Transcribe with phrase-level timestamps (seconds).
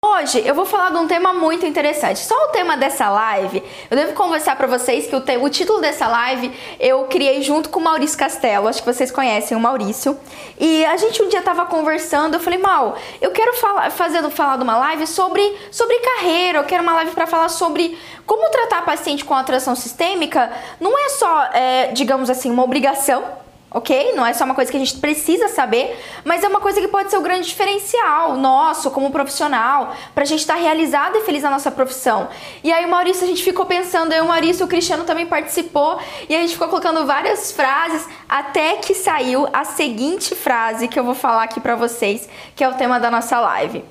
[0.00, 2.20] Hoje eu vou falar de um tema muito interessante.
[2.20, 3.60] Só o tema dessa live,
[3.90, 7.68] eu devo conversar para vocês que o, te, o, título dessa live eu criei junto
[7.68, 10.16] com o Maurício Castelo, acho que vocês conhecem o Maurício.
[10.56, 14.56] E a gente um dia tava conversando, eu falei, Mal, eu quero falar, fazer falar
[14.56, 15.42] de uma live sobre,
[15.72, 20.52] sobre carreira, eu quero uma live para falar sobre como tratar paciente com atração sistêmica.
[20.80, 23.24] Não é só, é, digamos assim, uma obrigação
[23.70, 24.14] ok?
[24.14, 26.88] Não é só uma coisa que a gente precisa saber, mas é uma coisa que
[26.88, 31.42] pode ser o grande diferencial nosso como profissional, pra gente estar tá realizado e feliz
[31.42, 32.28] na nossa profissão.
[32.64, 35.98] E aí o Maurício, a gente ficou pensando, aí o Maurício, o Cristiano também participou,
[36.28, 41.04] e a gente ficou colocando várias frases, até que saiu a seguinte frase que eu
[41.04, 43.84] vou falar aqui pra vocês, que é o tema da nossa live.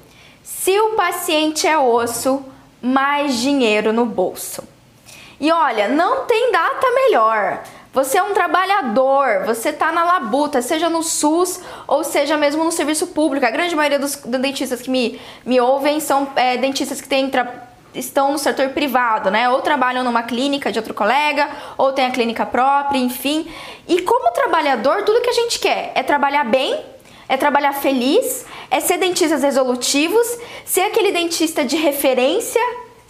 [0.43, 2.43] Se o paciente é osso,
[2.81, 4.63] mais dinheiro no bolso.
[5.39, 7.63] E olha, não tem data melhor.
[7.97, 12.71] Você é um trabalhador, você está na labuta, seja no SUS ou seja mesmo no
[12.71, 13.43] serviço público.
[13.43, 17.31] A grande maioria dos dentistas que me, me ouvem são é, dentistas que têm
[17.95, 19.49] estão no setor privado, né?
[19.49, 23.51] Ou trabalham numa clínica de outro colega, ou tem a clínica própria, enfim.
[23.87, 26.79] E como trabalhador, tudo que a gente quer é trabalhar bem,
[27.27, 32.61] é trabalhar feliz, é ser dentistas resolutivos, ser aquele dentista de referência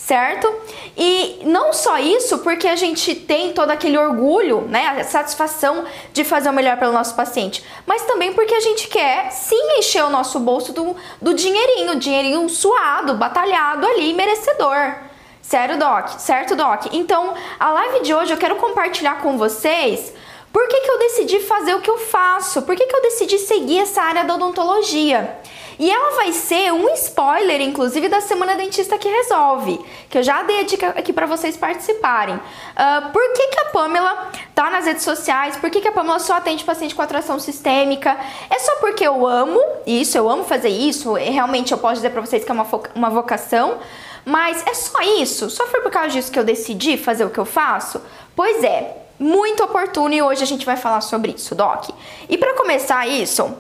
[0.07, 0.49] certo?
[0.95, 5.83] E não só isso, porque a gente tem todo aquele orgulho, né, a satisfação
[6.13, 10.05] de fazer o melhor pelo nosso paciente, mas também porque a gente quer sim encher
[10.05, 14.95] o nosso bolso do, do dinheirinho, dinheirinho suado, batalhado ali, merecedor.
[15.41, 16.07] Sério, Doc?
[16.19, 16.85] Certo, Doc?
[16.93, 20.13] Então, a live de hoje eu quero compartilhar com vocês
[20.57, 23.37] por que, que eu decidi fazer o que eu faço, por que, que eu decidi
[23.37, 25.37] seguir essa área da odontologia.
[25.77, 30.41] E ela vai ser um spoiler, inclusive, da Semana Dentista que Resolve, que eu já
[30.41, 32.37] dei a dica aqui para vocês participarem.
[32.37, 35.55] Uh, por que, que a Pamela tá nas redes sociais?
[35.57, 38.17] Por que, que a Pamela só atende paciente com atração sistêmica?
[38.49, 42.21] É só porque eu amo isso, eu amo fazer isso, realmente eu posso dizer para
[42.21, 42.65] vocês que é uma,
[42.95, 43.77] uma vocação,
[44.25, 45.51] mas é só isso?
[45.51, 48.01] Só foi por causa disso que eu decidi fazer o que eu faço?
[48.35, 51.89] Pois é, muito oportuno e hoje a gente vai falar sobre isso, Doc.
[52.29, 53.55] E para começar isso,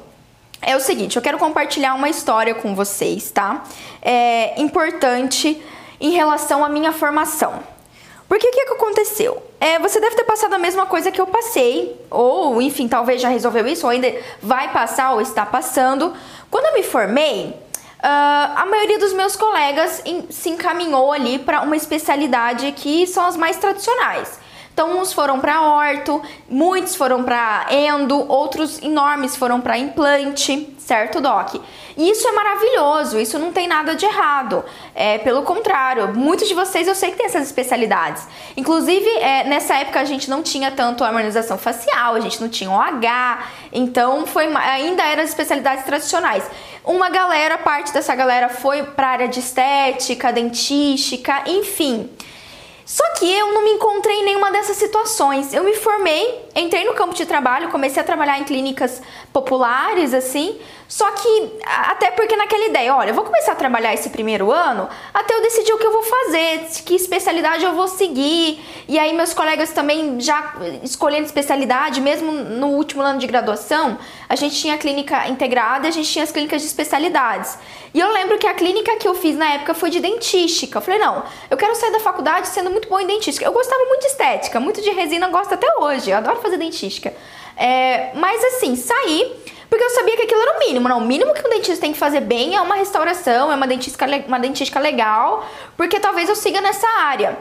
[0.61, 3.63] é o seguinte, eu quero compartilhar uma história com vocês, tá?
[4.01, 5.61] É importante
[5.99, 7.59] em relação à minha formação.
[8.27, 9.41] Porque o que, que aconteceu?
[9.59, 13.29] É, você deve ter passado a mesma coisa que eu passei, ou enfim, talvez já
[13.29, 16.13] resolveu isso, ou ainda vai passar ou está passando.
[16.51, 21.61] Quando eu me formei, Uh, a maioria dos meus colegas em, se encaminhou ali para
[21.61, 24.39] uma especialidade que são as mais tradicionais.
[24.77, 31.19] Então, uns foram para orto, muitos foram para endo, outros enormes foram para implante, certo,
[31.19, 31.55] Doc?
[31.97, 34.63] E isso é maravilhoso, isso não tem nada de errado.
[34.93, 38.27] É, pelo contrário, muitos de vocês eu sei que tem essas especialidades.
[38.55, 42.47] Inclusive, é, nessa época a gente não tinha tanto a harmonização facial, a gente não
[42.47, 43.39] tinha OH,
[43.73, 46.47] então foi, ainda eram as especialidades tradicionais.
[46.85, 52.07] Uma galera, parte dessa galera foi para área de estética, dentística, enfim.
[52.87, 55.53] Só que eu não me encontrei em nenhuma dessas situações.
[55.53, 59.01] Eu me formei, entrei no campo de trabalho, comecei a trabalhar em clínicas
[59.33, 64.09] populares, assim, só que, até porque naquela ideia, olha, eu vou começar a trabalhar esse
[64.09, 68.63] primeiro ano até eu decidir o que eu vou fazer, que especialidade eu vou seguir.
[68.87, 73.97] E aí, meus colegas também já escolhendo especialidade, mesmo no último ano de graduação,
[74.29, 77.57] a gente tinha a clínica integrada e a gente tinha as clínicas de especialidades.
[77.93, 80.77] E eu lembro que a clínica que eu fiz na época foi de dentística.
[80.77, 83.45] Eu falei, não, eu quero sair da faculdade sendo muito boa em dentística.
[83.45, 87.13] Eu gostava muito de estética, muito de resina, gosto até hoje, eu adoro fazer dentística.
[87.57, 89.35] É, mas assim, saí
[89.69, 90.87] porque eu sabia que aquilo era o mínimo.
[90.87, 93.67] Não, o mínimo que um dentista tem que fazer bem é uma restauração, é uma
[93.67, 95.45] dentística, uma dentística legal,
[95.75, 97.37] porque talvez eu siga nessa área.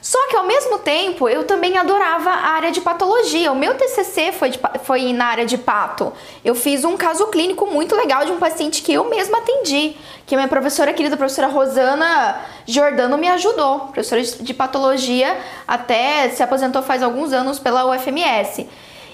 [0.00, 3.50] Só que ao mesmo tempo eu também adorava a área de patologia.
[3.52, 6.12] O meu TCC foi, de, foi na área de pato.
[6.44, 9.96] Eu fiz um caso clínico muito legal de um paciente que eu mesma atendi,
[10.26, 13.80] que minha professora querida, professora Rosana Jordano, me ajudou.
[13.80, 15.36] Professora de patologia,
[15.66, 18.66] até se aposentou faz alguns anos pela UFMS.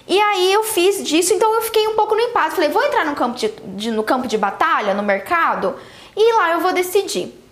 [0.07, 2.57] E aí eu fiz disso, então eu fiquei um pouco no impasse.
[2.57, 5.75] Falei, vou entrar no campo de, de, no campo de batalha, no mercado,
[6.15, 7.44] e lá eu vou decidir.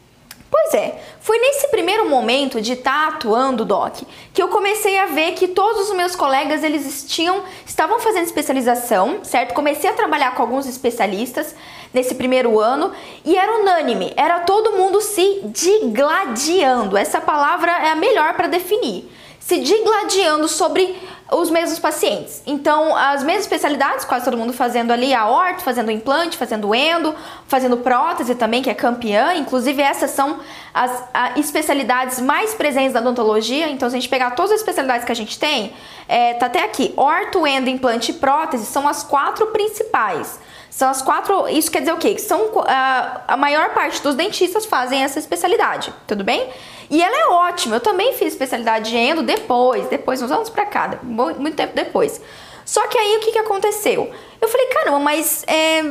[0.53, 4.03] Pois é, foi nesse primeiro momento de estar tá atuando, Doc,
[4.35, 9.25] que eu comecei a ver que todos os meus colegas, eles tinham, estavam fazendo especialização,
[9.25, 9.55] certo?
[9.55, 11.55] Comecei a trabalhar com alguns especialistas
[11.91, 12.93] nesse primeiro ano
[13.25, 16.99] e era unânime, era todo mundo se digladiando.
[16.99, 19.11] Essa palavra é a melhor para definir
[19.47, 20.97] se digladiando sobre
[21.33, 22.43] os mesmos pacientes.
[22.47, 27.15] Então, as mesmas especialidades, quase todo mundo fazendo ali a orto, fazendo implante, fazendo endo,
[27.49, 29.35] fazendo prótese também, que é campeã.
[29.35, 30.39] Inclusive, essas são
[30.73, 30.93] as
[31.37, 33.69] especialidades mais presentes da odontologia.
[33.69, 35.73] Então, se a gente pegar todas as especialidades que a gente tem,
[36.07, 40.39] é, tá até aqui, orto, endo, implante e prótese são as quatro principais.
[40.71, 41.49] São as quatro.
[41.49, 42.19] Isso quer dizer o quê?
[42.19, 46.49] São a, a maior parte dos dentistas fazem essa especialidade, tudo bem?
[46.91, 47.77] E ela é ótima.
[47.77, 52.21] Eu também fiz especialidade de endo depois, depois, uns anos pra cá, muito tempo depois.
[52.65, 54.11] Só que aí o que, que aconteceu?
[54.41, 55.83] Eu falei, caramba, mas é,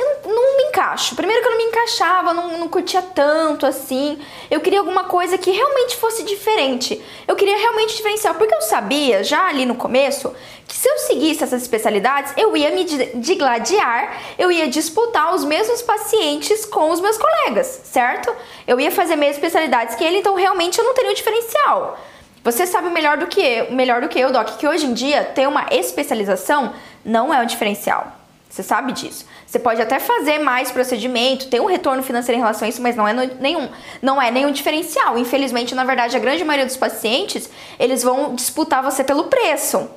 [0.00, 1.14] eu não, não, me encaixo.
[1.14, 4.18] Primeiro que eu não me encaixava, não, não curtia tanto assim.
[4.50, 7.02] Eu queria alguma coisa que realmente fosse diferente.
[7.26, 10.34] Eu queria realmente diferencial, porque eu sabia, já ali no começo,
[10.66, 15.82] que se eu seguisse essas especialidades, eu ia me digladiar, eu ia disputar os mesmos
[15.82, 18.32] pacientes com os meus colegas, certo?
[18.66, 21.98] Eu ia fazer mesmas especialidades que ele, então realmente eu não teria um diferencial.
[22.42, 25.24] Você sabe melhor do que eu, melhor do que eu, Doc, que hoje em dia
[25.24, 26.72] ter uma especialização
[27.04, 28.19] não é um diferencial.
[28.50, 29.24] Você sabe disso.
[29.46, 32.96] Você pode até fazer mais procedimento, ter um retorno financeiro em relação a isso, mas
[32.96, 33.68] não é nenhum,
[34.02, 35.16] não é nenhum diferencial.
[35.16, 37.48] Infelizmente, na verdade, a grande maioria dos pacientes,
[37.78, 39.88] eles vão disputar você pelo preço,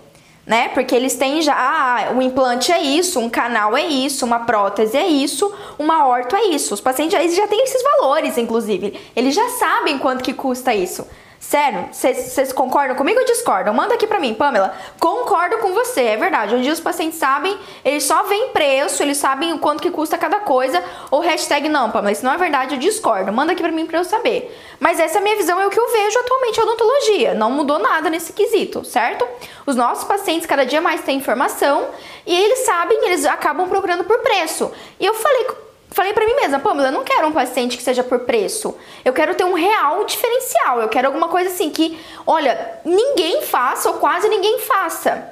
[0.45, 0.69] né?
[0.69, 4.97] Porque eles têm já, ah, o implante é isso, um canal é isso, uma prótese
[4.97, 6.75] é isso, uma orto é isso.
[6.75, 9.00] Os pacientes eles já têm esses valores, inclusive.
[9.15, 11.07] Eles já sabem quanto que custa isso.
[11.44, 13.74] Sério, vocês concordam comigo ou discordam?
[13.74, 14.74] Manda aqui pra mim, Pamela.
[14.98, 16.56] Concordo com você, é verdade.
[16.56, 20.40] Hoje os pacientes sabem, eles só veem preço, eles sabem o quanto que custa cada
[20.40, 20.81] coisa.
[21.12, 23.31] Ou hashtag não, Pamela, isso não é verdade, eu discordo.
[23.34, 24.57] Manda aqui pra mim pra eu saber.
[24.80, 27.34] Mas essa é a minha visão, é o que eu vejo atualmente em odontologia.
[27.34, 29.28] Não mudou nada nesse quesito, certo?
[29.66, 31.89] Os nossos pacientes cada dia mais têm informação
[32.25, 34.72] e eles sabem, eles acabam procurando por preço.
[34.98, 35.46] E eu falei
[35.94, 38.75] Falei para mim mesma, Pamela, eu não quero um paciente que seja por preço.
[39.06, 40.81] Eu quero ter um real diferencial.
[40.81, 45.31] Eu quero alguma coisa assim que, olha, ninguém faça ou quase ninguém faça.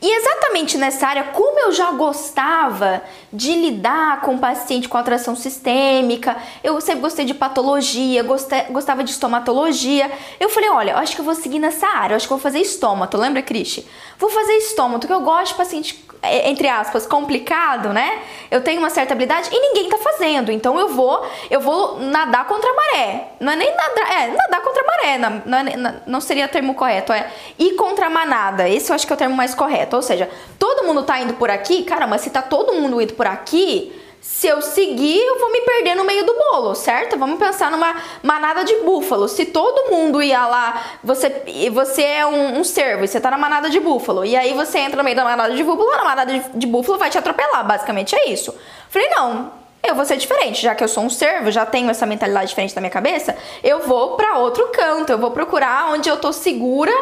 [0.00, 6.34] E exatamente nessa área, como eu já gostava de lidar com paciente com atração sistêmica,
[6.64, 10.10] eu sempre gostei de patologia, gostei, gostava de estomatologia,
[10.40, 12.58] eu falei, olha, acho que eu vou seguir nessa área, acho que eu vou fazer
[12.58, 13.86] estômato, lembra, Cristi?
[14.18, 18.20] Vou fazer estômato, que eu gosto de paciente entre aspas, complicado, né?
[18.50, 20.52] Eu tenho uma certa habilidade e ninguém tá fazendo.
[20.52, 23.28] Então eu vou, eu vou nadar contra a maré.
[23.40, 26.74] Não é nem nadar, é nadar contra a maré, não, é, não seria o termo
[26.74, 27.28] correto, é
[27.58, 28.68] ir contra a manada.
[28.68, 29.96] Esse eu acho que é o termo mais correto.
[29.96, 33.26] Ou seja, todo mundo tá indo por aqui, caramba, se tá todo mundo indo por
[33.26, 33.92] aqui,
[34.22, 37.18] se eu seguir, eu vou me perder no meio do bolo, certo?
[37.18, 39.28] Vamos pensar numa manada de búfalo.
[39.28, 41.42] Se todo mundo ia lá, você,
[41.72, 44.96] você é um, um e você tá na manada de búfalo, e aí você entra
[44.96, 48.14] no meio da manada de búfalo, a manada de, de búfalo vai te atropelar, basicamente
[48.14, 48.54] é isso.
[48.88, 49.52] Falei, não,
[49.82, 52.74] eu vou ser diferente, já que eu sou um servo, já tenho essa mentalidade diferente
[52.74, 56.92] da minha cabeça, eu vou para outro canto, eu vou procurar onde eu tô segura,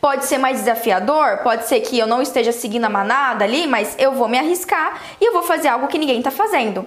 [0.00, 3.94] pode ser mais desafiador, pode ser que eu não esteja seguindo a manada ali, mas
[3.98, 6.86] eu vou me arriscar e eu vou fazer algo que ninguém tá fazendo.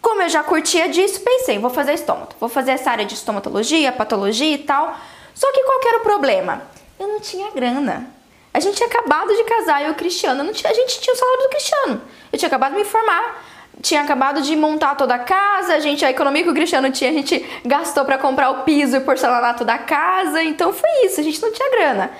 [0.00, 3.92] Como eu já curtia disso, pensei, vou fazer estômato, vou fazer essa área de estomatologia,
[3.92, 4.96] patologia e tal.
[5.34, 6.62] Só que qual que era o problema?
[6.98, 8.08] Eu não tinha grana.
[8.54, 11.16] A gente tinha acabado de casar, eu e o Cristiano, tinha, a gente tinha o
[11.18, 12.02] salário do Cristiano.
[12.32, 13.44] Eu tinha acabado de me formar
[13.82, 17.10] tinha acabado de montar toda a casa, a gente a economia que o Cristiano tinha,
[17.10, 21.22] a gente gastou para comprar o piso e porcelanato da casa, então foi isso, a
[21.22, 22.10] gente não tinha grana.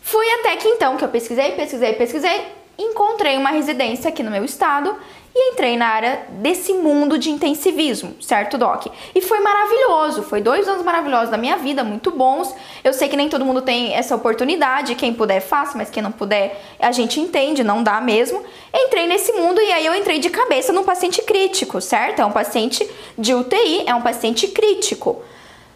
[0.00, 2.46] Foi até que então que eu pesquisei, pesquisei, pesquisei,
[2.78, 4.96] encontrei uma residência aqui no meu estado
[5.34, 8.86] e entrei na área desse mundo de intensivismo, certo, Doc?
[9.14, 12.54] E foi maravilhoso, foi dois anos maravilhosos da minha vida, muito bons.
[12.84, 16.12] Eu sei que nem todo mundo tem essa oportunidade, quem puder faça, mas quem não
[16.12, 18.42] puder, a gente entende, não dá mesmo.
[18.74, 22.20] Entrei nesse mundo e aí eu entrei de cabeça num paciente crítico, certo?
[22.20, 25.22] É um paciente de UTI, é um paciente crítico.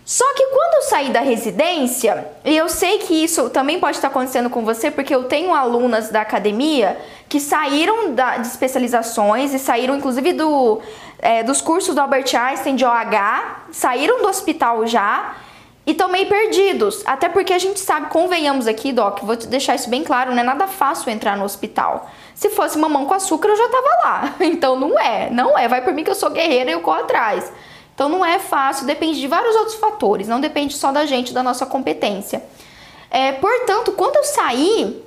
[0.06, 4.06] Só que quando eu saí da residência, e eu sei que isso também pode estar
[4.06, 6.96] acontecendo com você, porque eu tenho alunas da academia
[7.28, 10.80] que saíram da, de especializações e saíram inclusive do,
[11.18, 15.34] é, dos cursos do Albert Einstein de OH, saíram do hospital já
[15.84, 17.02] e estão meio perdidos.
[17.04, 20.38] Até porque a gente sabe, convenhamos aqui, Doc, vou te deixar isso bem claro, não
[20.38, 22.08] é nada fácil entrar no hospital.
[22.32, 24.34] Se fosse mamão com açúcar, eu já tava lá.
[24.46, 25.66] Então não é, não é.
[25.66, 27.52] Vai por mim que eu sou guerreira e eu corro atrás.
[27.96, 31.42] Então não é fácil, depende de vários outros fatores, não depende só da gente, da
[31.42, 32.44] nossa competência.
[33.10, 35.02] É, portanto, quando eu saí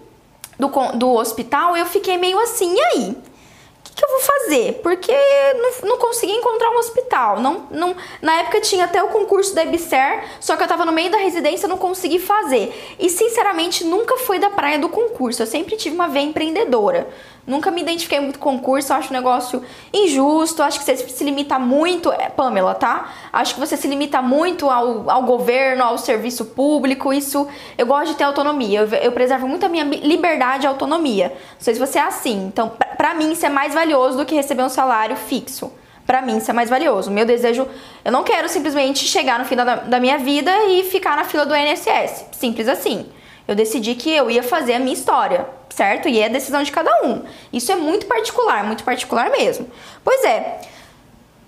[0.57, 3.09] do, do hospital, eu fiquei meio assim, e aí?
[3.11, 4.79] O que, eu vou fazer?
[4.81, 5.13] Porque
[5.55, 7.39] não, não consegui encontrar um hospital.
[7.39, 10.91] Não, não, na época tinha até o concurso da EBSER, só que eu tava no
[10.91, 12.73] meio da residência não consegui fazer.
[12.97, 15.43] E sinceramente nunca foi da praia do concurso.
[15.43, 17.09] Eu sempre tive uma veia empreendedora.
[17.45, 21.23] Nunca me identifiquei muito com concurso, eu acho um negócio injusto, acho que você se
[21.23, 23.11] limita muito, é, Pamela, tá?
[23.33, 28.11] Acho que você se limita muito ao, ao governo, ao serviço público, isso, eu gosto
[28.11, 31.29] de ter autonomia, eu, eu preservo muito a minha liberdade e autonomia.
[31.29, 34.35] Não sei se você é assim, então pra mim isso é mais valioso do que
[34.35, 35.71] receber um salário fixo.
[36.05, 37.11] Pra mim isso é mais valioso.
[37.11, 37.67] Meu desejo,
[38.03, 41.45] eu não quero simplesmente chegar no fim da, da minha vida e ficar na fila
[41.45, 43.05] do INSS, simples assim.
[43.49, 46.07] Eu decidi que eu ia fazer a minha história, certo?
[46.07, 47.23] E é decisão de cada um.
[47.51, 49.67] Isso é muito particular, muito particular mesmo.
[50.03, 50.61] Pois é,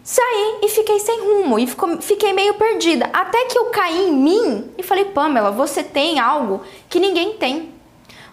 [0.04, 3.08] saí e fiquei sem rumo e ficou, fiquei meio perdida.
[3.14, 7.72] Até que eu caí em mim e falei, Pamela, você tem algo que ninguém tem.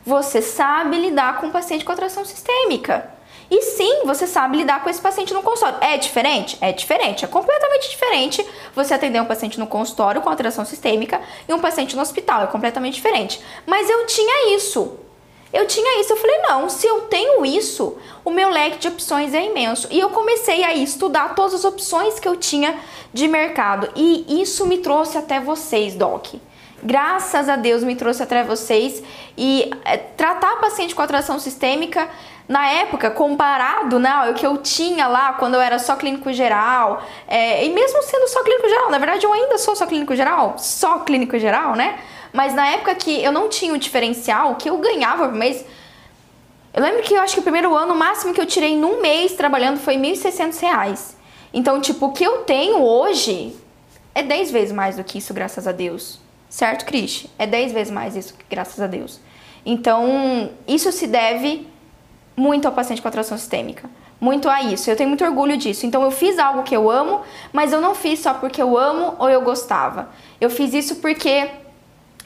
[0.03, 3.18] Você sabe lidar com um paciente com atração sistêmica.
[3.51, 5.79] E sim, você sabe lidar com esse paciente no consultório.
[5.81, 6.59] É diferente?
[6.61, 7.25] É diferente.
[7.25, 11.97] É completamente diferente você atender um paciente no consultório com alteração sistêmica e um paciente
[11.97, 12.43] no hospital.
[12.43, 13.41] É completamente diferente.
[13.67, 14.99] Mas eu tinha isso.
[15.51, 16.13] Eu tinha isso.
[16.13, 19.89] Eu falei, não, se eu tenho isso, o meu leque de opções é imenso.
[19.91, 22.79] E eu comecei a estudar todas as opções que eu tinha
[23.15, 23.89] de mercado.
[23.97, 26.35] E isso me trouxe até vocês, Doc
[26.83, 29.03] graças a Deus me trouxe até vocês
[29.37, 32.09] e é, tratar paciente com atração sistêmica
[32.49, 37.03] na época, comparado né, ao que eu tinha lá quando eu era só clínico geral,
[37.29, 40.55] é, e mesmo sendo só clínico geral, na verdade eu ainda sou só clínico geral,
[40.57, 41.99] só clínico geral, né?
[42.33, 45.63] Mas na época que eu não tinha o diferencial, que eu ganhava por mês,
[46.73, 49.01] eu lembro que eu acho que o primeiro ano, o máximo que eu tirei num
[49.01, 51.17] mês trabalhando foi R$ 1.600.
[51.53, 53.55] Então, tipo, o que eu tenho hoje
[54.15, 56.19] é 10 vezes mais do que isso, graças a Deus.
[56.49, 57.27] Certo, Cris?
[57.39, 59.21] É 10 vezes mais isso, graças a Deus.
[59.65, 61.67] Então, isso se deve
[62.39, 63.91] muito ao paciente com atração sistêmica.
[64.21, 64.89] Muito a isso.
[64.89, 65.85] Eu tenho muito orgulho disso.
[65.85, 67.21] Então eu fiz algo que eu amo,
[67.53, 70.09] mas eu não fiz só porque eu amo ou eu gostava.
[70.41, 71.49] Eu fiz isso porque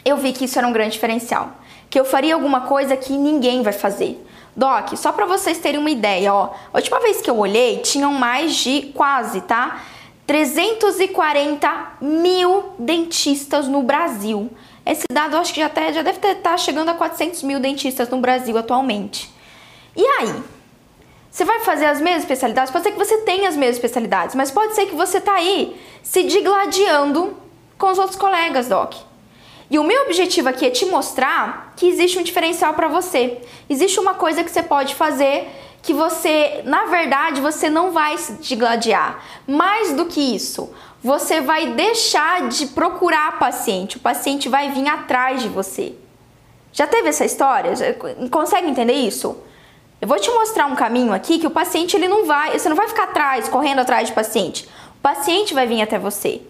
[0.04, 1.52] eu vi que isso era um grande diferencial.
[1.88, 4.22] Que eu faria alguma coisa que ninguém vai fazer.
[4.54, 6.50] Doc, só para vocês terem uma ideia, ó.
[6.72, 9.82] A última vez que eu olhei, tinham mais de quase, tá?
[10.26, 14.50] 340 mil dentistas no Brasil.
[14.84, 18.08] Esse dado acho que já, até, já deve estar tá chegando a 400 mil dentistas
[18.10, 19.30] no Brasil atualmente.
[19.96, 20.42] E aí?
[21.30, 22.70] Você vai fazer as mesmas especialidades?
[22.70, 25.80] Pode ser que você tenha as mesmas especialidades, mas pode ser que você tá aí
[26.02, 27.36] se digladiando
[27.78, 28.94] com os outros colegas, Doc.
[29.70, 33.40] E o meu objetivo aqui é te mostrar que existe um diferencial para você.
[33.70, 35.48] Existe uma coisa que você pode fazer
[35.82, 39.24] que você, na verdade, você não vai se digladiar.
[39.46, 40.72] Mais do que isso,
[41.02, 43.96] você vai deixar de procurar paciente.
[43.96, 45.94] O paciente vai vir atrás de você.
[46.72, 47.72] Já teve essa história?
[48.30, 49.36] Consegue entender isso?
[50.02, 52.74] Eu vou te mostrar um caminho aqui que o paciente ele não vai, você não
[52.74, 54.68] vai ficar atrás, correndo atrás de paciente.
[54.98, 56.42] O paciente vai vir até você.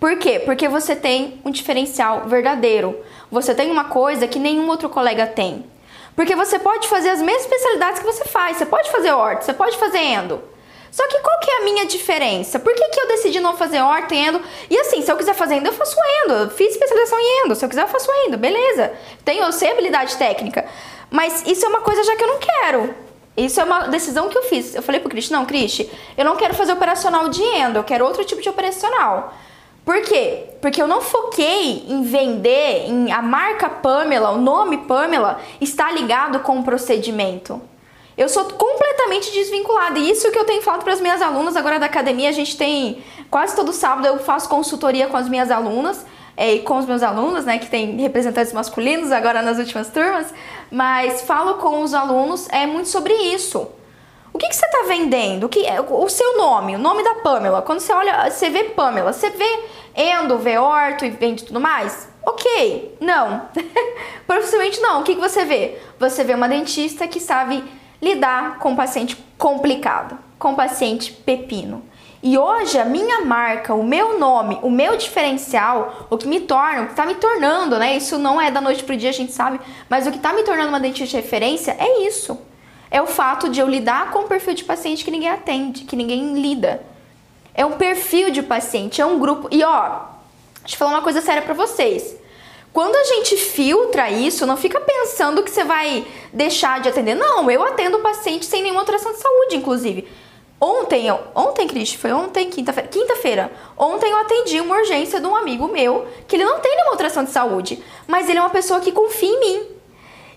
[0.00, 0.38] Por quê?
[0.38, 2.98] Porque você tem um diferencial verdadeiro.
[3.30, 5.66] Você tem uma coisa que nenhum outro colega tem.
[6.16, 8.56] Porque você pode fazer as mesmas especialidades que você faz.
[8.56, 10.42] Você pode fazer horto, você pode fazer endo.
[10.90, 12.58] Só que qual que é a minha diferença?
[12.58, 14.40] Por que, que eu decidi não fazer horto e endo?
[14.70, 16.32] E assim, se eu quiser fazer endo, eu faço endo.
[16.32, 17.54] Eu fiz especialização em endo.
[17.54, 18.38] Se eu quiser, eu faço endo.
[18.38, 18.92] Beleza.
[19.26, 20.64] Tenho, eu sei habilidade técnica.
[21.10, 22.94] Mas isso é uma coisa já que eu não quero.
[23.36, 24.74] Isso é uma decisão que eu fiz.
[24.74, 28.04] Eu falei pro Cristi, não, Cristi, eu não quero fazer operacional de endo, eu quero
[28.04, 29.34] outro tipo de operacional.
[29.84, 30.44] Por quê?
[30.62, 36.40] Porque eu não foquei em vender, em a marca Pamela, o nome Pamela está ligado
[36.40, 37.60] com o procedimento.
[38.16, 39.98] Eu sou completamente desvinculada.
[39.98, 42.28] E isso que eu tenho falado para as minhas alunas agora da academia.
[42.28, 46.78] A gente tem quase todo sábado eu faço consultoria com as minhas alunas é, com
[46.78, 50.32] os meus alunos, né, que tem representantes masculinos agora nas últimas turmas,
[50.70, 53.68] mas falo com os alunos é muito sobre isso.
[54.32, 55.44] O que, que você está vendendo?
[55.44, 57.62] O, que, o seu nome, o nome da Pamela.
[57.62, 59.60] Quando você olha, você vê Pamela, você vê
[59.94, 62.08] endo, vê orto e vende tudo mais?
[62.26, 63.48] Ok, não.
[64.26, 65.00] Possivelmente não.
[65.00, 65.78] O que, que você vê?
[66.00, 67.62] Você vê uma dentista que sabe
[68.02, 71.84] lidar com paciente complicado, com paciente pepino.
[72.26, 76.80] E hoje a minha marca, o meu nome, o meu diferencial, o que me torna,
[76.80, 77.98] o que está me tornando, né?
[77.98, 80.42] Isso não é da noite pro dia, a gente sabe, mas o que está me
[80.42, 82.38] tornando uma dentista de referência é isso.
[82.90, 85.94] É o fato de eu lidar com um perfil de paciente que ninguém atende, que
[85.94, 86.82] ninguém lida.
[87.52, 89.48] É um perfil de paciente, é um grupo.
[89.50, 89.98] E ó,
[90.62, 92.16] deixa eu falar uma coisa séria para vocês.
[92.72, 97.14] Quando a gente filtra isso, não fica pensando que você vai deixar de atender.
[97.14, 100.08] Não, eu atendo paciente sem nenhuma alteração de saúde, inclusive.
[100.66, 102.88] Ontem, ontem, Cris, foi ontem, quinta-feira.
[102.88, 103.52] Quinta-feira.
[103.76, 107.22] Ontem eu atendi uma urgência de um amigo meu que ele não tem nenhuma alteração
[107.22, 109.66] de saúde, mas ele é uma pessoa que confia em mim.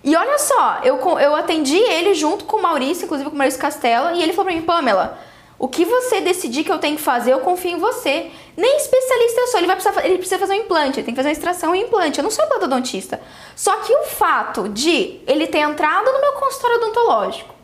[0.04, 3.58] E olha só, eu, eu atendi ele junto com o Maurício, inclusive com o Maurício
[3.58, 5.18] Castelo, e ele falou pra mim, Pamela,
[5.58, 8.30] o que você decidir que eu tenho que fazer, eu confio em você.
[8.54, 11.18] Nem especialista eu sou, ele, vai precisar, ele precisa fazer um implante, ele tem que
[11.18, 12.18] fazer uma extração e um implante.
[12.18, 13.18] Eu não sou implantodonista.
[13.56, 17.57] Só que o fato de ele ter entrado no meu consultório odontológico,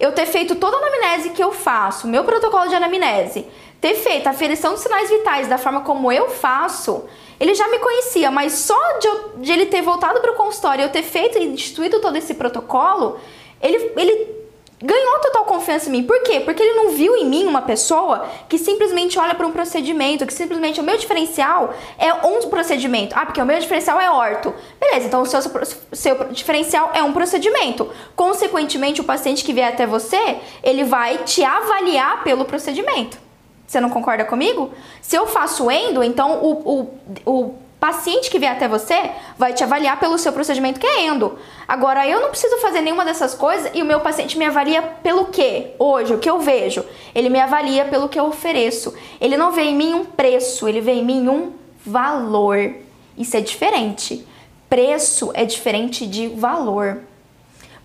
[0.00, 3.46] eu ter feito toda a anamnese que eu faço, meu protocolo de anamnese,
[3.80, 7.04] ter feito a aferição de sinais vitais da forma como eu faço,
[7.38, 10.82] ele já me conhecia, mas só de, eu, de ele ter voltado para o consultório
[10.82, 13.20] eu ter feito e instituído todo esse protocolo,
[13.60, 14.39] ele, ele
[14.82, 16.02] ganhou total confiança em mim.
[16.04, 16.40] Por quê?
[16.40, 20.32] Porque ele não viu em mim uma pessoa que simplesmente olha para um procedimento, que
[20.32, 23.14] simplesmente o meu diferencial é um procedimento.
[23.16, 24.54] Ah, porque o meu diferencial é orto.
[24.80, 25.40] Beleza, então o seu,
[25.92, 27.90] seu diferencial é um procedimento.
[28.16, 33.18] Consequentemente, o paciente que vier até você, ele vai te avaliar pelo procedimento.
[33.66, 34.72] Você não concorda comigo?
[35.00, 36.80] Se eu faço endo, então o,
[37.24, 41.06] o, o paciente que vier até você vai te avaliar pelo seu procedimento que é
[41.06, 41.38] endo.
[41.66, 45.26] Agora, eu não preciso fazer nenhuma dessas coisas e o meu paciente me avalia pelo
[45.26, 45.72] quê?
[45.78, 46.84] Hoje, o que eu vejo?
[47.14, 48.94] Ele me avalia pelo que eu ofereço.
[49.18, 51.52] Ele não vê em mim um preço, ele vê em mim um
[51.84, 52.74] valor.
[53.16, 54.26] Isso é diferente.
[54.68, 57.00] Preço é diferente de valor.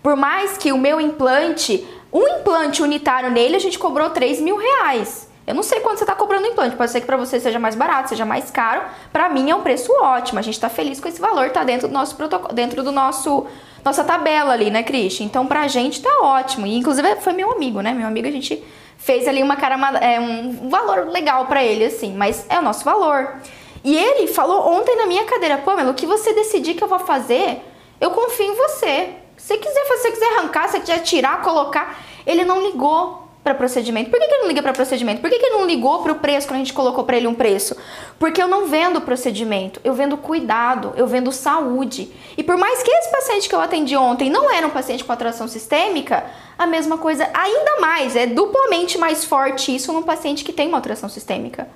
[0.02, 4.56] Por mais que o meu implante, um implante unitário nele, a gente cobrou 3 mil
[4.56, 5.25] reais.
[5.46, 7.58] Eu não sei quanto você está cobrando o implante, pode ser que para você seja
[7.58, 8.82] mais barato, seja mais caro.
[9.12, 10.40] Para mim é um preço ótimo.
[10.40, 13.46] A gente está feliz com esse valor, tá dentro do nosso protocolo, dentro do nosso
[13.84, 15.20] nossa tabela ali, né, Cris?
[15.20, 16.66] Então pra gente tá ótimo.
[16.66, 17.92] E inclusive foi meu amigo, né?
[17.92, 18.62] Meu amigo a gente
[18.98, 22.84] fez ali uma cara é um valor legal para ele assim, mas é o nosso
[22.84, 23.36] valor.
[23.84, 26.98] E ele falou ontem na minha cadeira, Pamela, o que você decidir que eu vou
[26.98, 27.62] fazer,
[28.00, 29.10] eu confio em você.
[29.36, 34.10] Se quiser, se quiser arrancar, se quiser tirar, colocar, ele não ligou para procedimento.
[34.10, 35.20] Por que, que ele não liga para procedimento?
[35.20, 37.28] Por que, que ele não ligou para o preço quando a gente colocou para ele
[37.28, 37.76] um preço?
[38.18, 42.12] Porque eu não vendo procedimento, eu vendo cuidado, eu vendo saúde.
[42.36, 45.12] E por mais que esse paciente que eu atendi ontem não era um paciente com
[45.12, 46.24] atração sistêmica,
[46.58, 50.78] a mesma coisa, ainda mais, é duplamente mais forte isso num paciente que tem uma
[50.78, 51.68] atração sistêmica.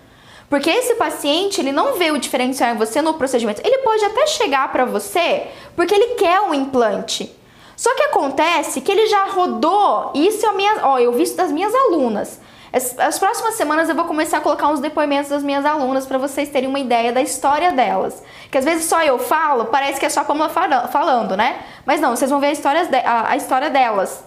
[0.49, 3.63] Porque esse paciente, ele não vê o diferencial em você no procedimento.
[3.65, 5.47] Ele pode até chegar para você
[5.77, 7.33] porque ele quer um implante.
[7.81, 11.51] Só que acontece que ele já rodou, isso é minha, ó, eu vi isso das
[11.51, 12.39] minhas alunas.
[12.71, 16.19] As, as, próximas semanas eu vou começar a colocar uns depoimentos das minhas alunas para
[16.19, 18.23] vocês terem uma ideia da história delas.
[18.51, 20.51] Que às vezes só eu falo, parece que é só a Pamela
[20.89, 21.63] falando, né?
[21.87, 24.25] Mas não, vocês vão ver a história, de, a, a história delas.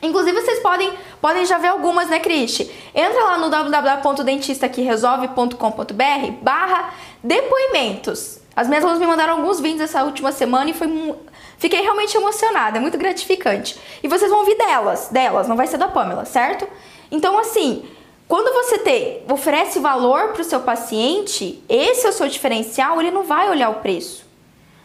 [0.00, 2.70] Inclusive, vocês podem, podem já ver algumas, né, Cristi?
[2.94, 8.38] Entra lá no www.dentistaqueresolve.com.br barra depoimentos.
[8.54, 10.86] As minhas alunas me mandaram alguns vídeos essa última semana e foi
[11.64, 13.80] Fiquei realmente emocionada, é muito gratificante.
[14.02, 16.68] E vocês vão ouvir delas, delas, não vai ser da Pamela, certo?
[17.10, 17.88] Então, assim,
[18.28, 23.10] quando você tem, oferece valor para o seu paciente, esse é o seu diferencial, ele
[23.10, 24.26] não vai olhar o preço.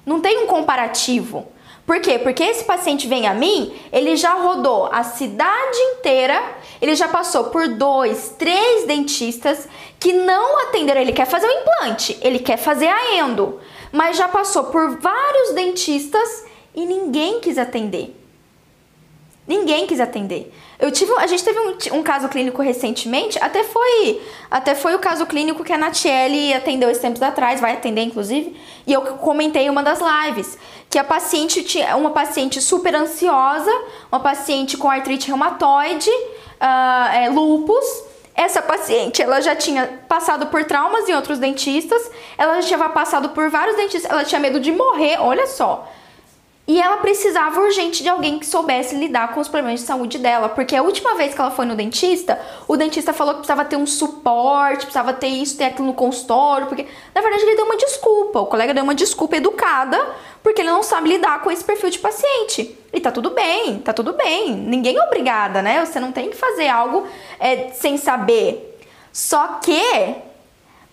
[0.05, 1.49] Não tem um comparativo.
[1.85, 2.17] Por quê?
[2.17, 6.41] Porque esse paciente vem a mim, ele já rodou a cidade inteira,
[6.81, 9.67] ele já passou por dois, três dentistas
[9.99, 11.01] que não atenderam.
[11.01, 13.59] Ele quer fazer o implante, ele quer fazer a endo,
[13.91, 18.15] mas já passou por vários dentistas e ninguém quis atender.
[19.49, 20.53] Ninguém quis atender.
[20.77, 24.99] Eu tive, a gente teve um, um, caso clínico recentemente, até foi, até foi o
[24.99, 28.55] caso clínico que a Natiele atendeu esses tempos atrás, vai atender inclusive,
[28.85, 30.55] e eu comentei uma das lives
[30.87, 33.71] que a paciente tinha uma paciente super ansiosa,
[34.11, 38.09] uma paciente com artrite reumatoide, uh, é, lupus.
[38.35, 43.29] Essa paciente, ela já tinha passado por traumas em outros dentistas, ela já tinha passado
[43.29, 45.91] por vários dentistas, ela tinha medo de morrer, olha só.
[46.69, 50.47] E ela precisava urgente de alguém que soubesse lidar com os problemas de saúde dela,
[50.49, 53.75] porque a última vez que ela foi no dentista, o dentista falou que precisava ter
[53.75, 57.75] um suporte, precisava ter isso, ter aquilo no consultório, porque na verdade ele deu uma
[57.75, 59.97] desculpa, o colega deu uma desculpa educada,
[60.43, 62.77] porque ele não sabe lidar com esse perfil de paciente.
[62.93, 65.83] E tá tudo bem, tá tudo bem, ninguém é obrigada, né?
[65.83, 67.07] Você não tem que fazer algo
[67.39, 68.77] é, sem saber.
[69.11, 70.28] Só que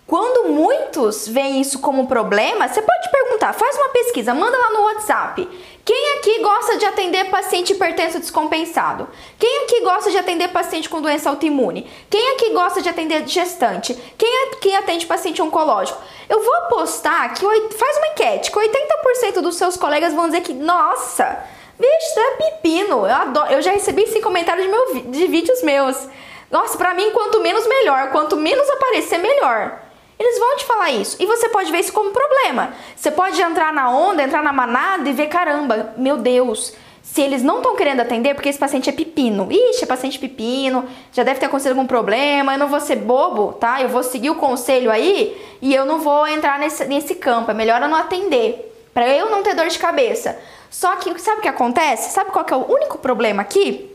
[0.07, 4.83] quando muitos veem isso como problema, você pode perguntar, faz uma pesquisa, manda lá no
[4.83, 5.47] WhatsApp.
[5.83, 9.09] Quem aqui gosta de atender paciente hipertenso descompensado?
[9.37, 11.89] Quem aqui gosta de atender paciente com doença autoimune?
[12.09, 13.93] Quem aqui gosta de atender gestante?
[14.17, 16.01] Quem aqui atende paciente oncológico?
[16.29, 17.45] Eu vou apostar que
[17.77, 21.37] faz uma enquete, que 80% dos seus colegas vão dizer que, nossa,
[21.77, 23.05] bicho, é pepino.
[23.05, 26.07] Eu, adoro, eu já recebi esse comentário de, meu, de vídeos meus.
[26.49, 29.86] Nossa, pra mim, quanto menos melhor, quanto menos aparecer, melhor.
[30.19, 31.15] Eles vão te falar isso.
[31.19, 32.73] E você pode ver isso como problema.
[32.95, 37.41] Você pode entrar na onda, entrar na manada e ver, caramba, meu Deus, se eles
[37.41, 39.47] não estão querendo atender, porque esse paciente é pepino.
[39.49, 43.53] Ixi, é paciente pepino, já deve ter acontecido algum problema, eu não vou ser bobo,
[43.53, 43.81] tá?
[43.81, 47.49] Eu vou seguir o conselho aí e eu não vou entrar nesse, nesse campo.
[47.49, 50.37] É melhor eu não atender, para eu não ter dor de cabeça.
[50.69, 52.11] Só que sabe o que acontece?
[52.11, 53.89] Sabe qual é o único problema aqui?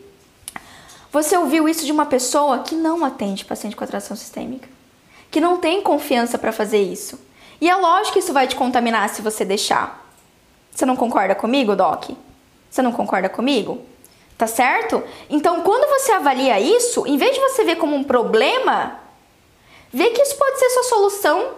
[1.13, 4.69] Você ouviu isso de uma pessoa que não atende paciente com atração sistêmica,
[5.33, 7.19] que não tem confiança para fazer isso.
[7.59, 10.07] E é lógico que isso vai te contaminar se você deixar.
[10.71, 12.11] Você não concorda comigo, Doc?
[12.71, 13.81] Você não concorda comigo?
[14.37, 15.03] Tá certo?
[15.31, 19.01] Então, quando você avalia isso, em vez de você ver como um problema,
[19.91, 21.51] vê que isso pode ser sua solução.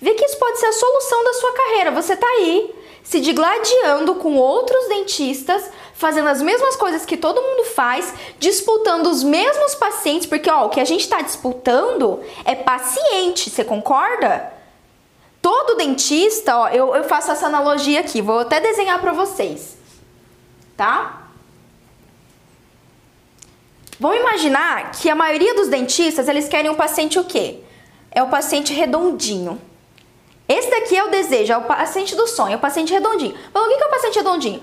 [0.00, 1.90] Vê que isso pode ser a solução da sua carreira.
[1.92, 7.64] Você tá aí se digladiando com outros dentistas, fazendo as mesmas coisas que todo mundo
[7.66, 13.50] faz, disputando os mesmos pacientes, porque ó, o que a gente está disputando é paciente,
[13.50, 14.52] você concorda?
[15.40, 19.76] Todo dentista, ó, eu, eu faço essa analogia aqui, vou até desenhar para vocês,
[20.74, 21.28] tá?
[24.00, 27.60] Vamos imaginar que a maioria dos dentistas, eles querem um paciente o quê?
[28.10, 29.60] É o paciente redondinho.
[30.48, 33.34] Esse daqui é o desejo, é o paciente do sonho, é o paciente redondinho.
[33.52, 34.62] Mas o que é o paciente redondinho?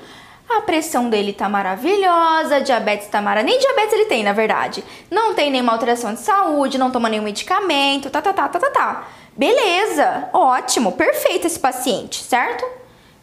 [0.49, 3.57] A pressão dele tá maravilhosa, diabetes tá maravilhosa.
[3.57, 4.83] Nem diabetes ele tem, na verdade.
[5.09, 8.69] Não tem nenhuma alteração de saúde, não toma nenhum medicamento, tá, tá, tá, tá, tá,
[8.69, 9.07] tá.
[9.35, 12.65] Beleza, ótimo, perfeito esse paciente, certo?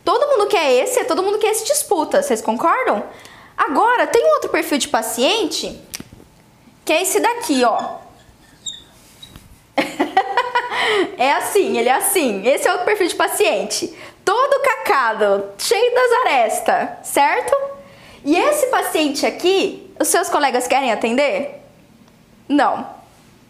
[0.04, 3.04] Todo mundo quer esse, todo mundo quer esse disputa, vocês concordam?
[3.56, 5.78] Agora, tem um outro perfil de paciente,
[6.84, 8.07] que é esse daqui, ó.
[11.18, 12.46] É assim, ele é assim.
[12.46, 13.96] Esse é o perfil de paciente.
[14.24, 17.56] Todo cacado, cheio das arestas, certo?
[18.24, 21.62] E esse paciente aqui, os seus colegas querem atender?
[22.48, 22.86] Não.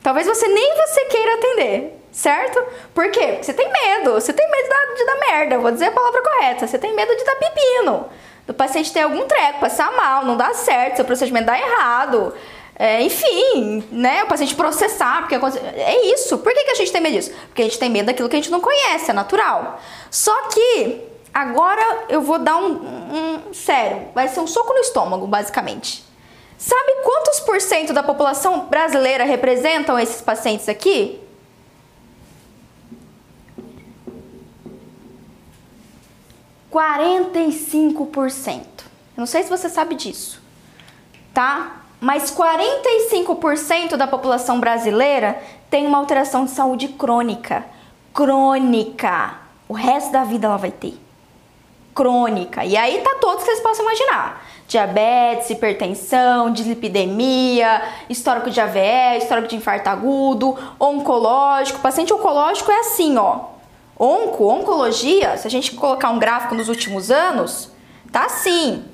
[0.03, 2.63] Talvez você nem você queira atender, certo?
[2.95, 3.27] Por quê?
[3.27, 4.13] Porque você tem medo.
[4.15, 6.67] Você tem medo de dar, merda, vou dizer a palavra correta.
[6.67, 8.09] Você tem medo de dar pepino.
[8.47, 12.35] Do paciente ter algum treco, passar mal, não dar certo, seu procedimento dar errado.
[12.79, 14.23] É, enfim, né?
[14.23, 16.39] O paciente processar, porque é isso.
[16.39, 17.33] Por que, que a gente tem medo disso?
[17.49, 19.81] Porque a gente tem medo daquilo que a gente não conhece, é natural.
[20.09, 21.01] Só que
[21.35, 26.05] agora eu vou dar um, um sério, vai ser um soco no estômago, basicamente.
[26.57, 31.21] Sabe quantos por cento da população brasileira representam esses pacientes aqui?
[36.71, 38.85] Quarenta e cinco por cento.
[39.17, 40.41] Eu não sei se você sabe disso,
[41.35, 41.85] tá?
[42.01, 47.65] Mas 45% da população brasileira tem uma alteração de saúde crônica.
[48.15, 49.35] Crônica.
[49.69, 50.99] O resto da vida ela vai ter.
[51.95, 52.65] Crônica.
[52.65, 54.47] E aí tá todos que vocês possam imaginar.
[54.69, 61.81] Diabetes, hipertensão, dislipidemia, histórico de AVE, histórico de infarto agudo, oncológico.
[61.81, 63.41] paciente oncológico é assim, ó.
[63.99, 67.73] Onco, oncologia, se a gente colocar um gráfico nos últimos anos,
[68.13, 68.85] tá assim.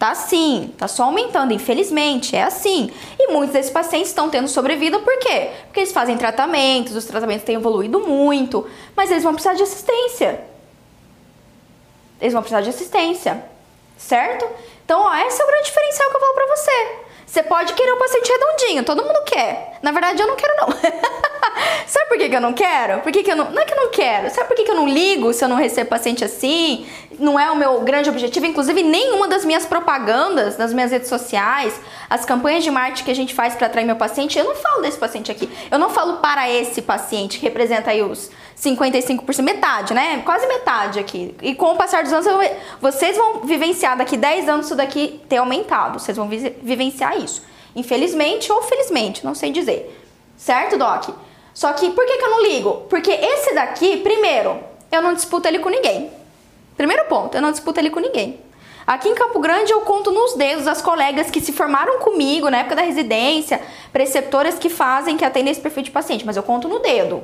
[0.00, 2.90] Tá sim, tá só aumentando, infelizmente, é assim.
[3.18, 5.50] E muitos desses pacientes estão tendo sobrevida por quê?
[5.66, 10.40] Porque eles fazem tratamentos, os tratamentos têm evoluído muito, mas eles vão precisar de assistência.
[12.18, 13.44] Eles vão precisar de assistência,
[13.98, 14.48] certo?
[14.86, 17.09] Então, ó, esse é o grande diferencial que eu falo pra você.
[17.30, 19.78] Você pode querer um paciente redondinho, todo mundo quer.
[19.80, 20.66] Na verdade, eu não quero, não.
[21.86, 23.00] Sabe por que, que eu não quero?
[23.02, 23.52] Por que, que eu não.
[23.52, 24.28] Não é que eu não quero.
[24.30, 26.88] Sabe por que, que eu não ligo se eu não recebo paciente assim?
[27.20, 28.46] Não é o meu grande objetivo.
[28.46, 33.14] Inclusive, nenhuma das minhas propagandas nas minhas redes sociais, as campanhas de marketing que a
[33.14, 35.48] gente faz para atrair meu paciente, eu não falo desse paciente aqui.
[35.70, 40.22] Eu não falo para esse paciente que representa aí os 55%, metade, né?
[40.24, 41.34] Quase metade aqui.
[41.42, 42.26] E com o passar dos anos,
[42.80, 45.98] vocês vão vivenciar daqui 10 anos isso daqui ter aumentado.
[45.98, 47.42] Vocês vão vivenciar isso.
[47.74, 49.96] Infelizmente ou felizmente, não sei dizer.
[50.36, 51.10] Certo, Doc?
[51.54, 52.86] Só que por que, que eu não ligo?
[52.88, 54.58] Porque esse daqui, primeiro,
[54.90, 56.10] eu não disputo ele com ninguém.
[56.76, 58.40] Primeiro ponto, eu não disputo ele com ninguém.
[58.86, 62.58] Aqui em Campo Grande eu conto nos dedos as colegas que se formaram comigo na
[62.58, 63.60] época da residência,
[63.92, 67.22] preceptoras que fazem, que atendem esse perfil de paciente, mas eu conto no dedo.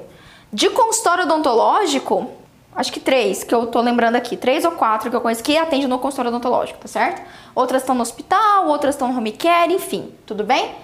[0.53, 2.31] De consultório odontológico,
[2.75, 5.57] acho que três que eu tô lembrando aqui, três ou quatro que eu conheço que
[5.57, 7.23] atendem no consultório odontológico, tá certo?
[7.55, 10.75] Outras estão no hospital, outras estão no home care, enfim, tudo bem?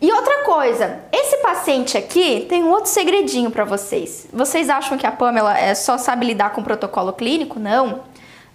[0.00, 4.28] E outra coisa, esse paciente aqui tem um outro segredinho para vocês.
[4.32, 7.58] Vocês acham que a Pamela é só sabe lidar com protocolo clínico?
[7.58, 8.00] Não.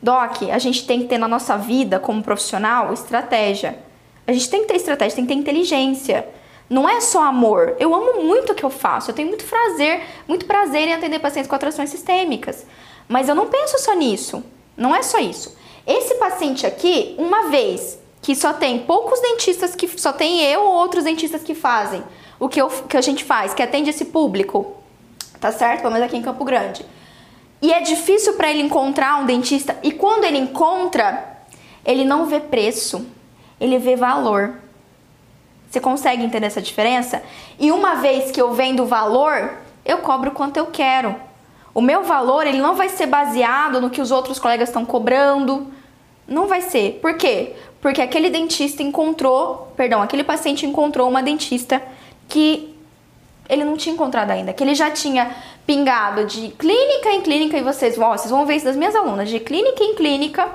[0.02, 3.80] Doc, a gente tem que ter na nossa vida como profissional estratégia.
[4.28, 6.28] A gente tem que ter estratégia, tem que ter inteligência.
[6.69, 7.75] Não é só amor.
[7.79, 9.10] Eu amo muito o que eu faço.
[9.10, 12.65] Eu tenho muito prazer, muito prazer em atender pacientes com atrações sistêmicas.
[13.08, 14.43] Mas eu não penso só nisso.
[14.77, 15.58] Não é só isso.
[15.86, 20.73] Esse paciente aqui, uma vez que só tem poucos dentistas que só tem eu ou
[20.73, 22.03] outros dentistas que fazem
[22.39, 24.77] o que, eu, que a gente faz, que atende esse público,
[25.39, 25.82] tá certo?
[25.82, 26.86] Pelo menos aqui em Campo Grande.
[27.62, 29.77] E é difícil para ele encontrar um dentista.
[29.84, 31.38] E quando ele encontra,
[31.86, 33.05] ele não vê preço,
[33.60, 34.53] ele vê valor.
[35.69, 37.21] Você consegue entender essa diferença?
[37.60, 39.53] E uma vez que eu vendo valor,
[39.86, 41.15] eu cobro quanto eu quero.
[41.73, 45.67] O meu valor, ele não vai ser baseado no que os outros colegas estão cobrando.
[46.27, 46.99] Não vai ser.
[47.01, 47.53] Por quê?
[47.79, 51.82] Porque aquele dentista encontrou, perdão, aquele paciente encontrou uma dentista
[52.27, 52.75] que
[53.47, 57.63] ele não tinha encontrado ainda, que ele já tinha pingado de clínica em clínica e
[57.63, 60.47] vocês, ó, vocês vão ver isso das minhas alunas, de clínica em clínica,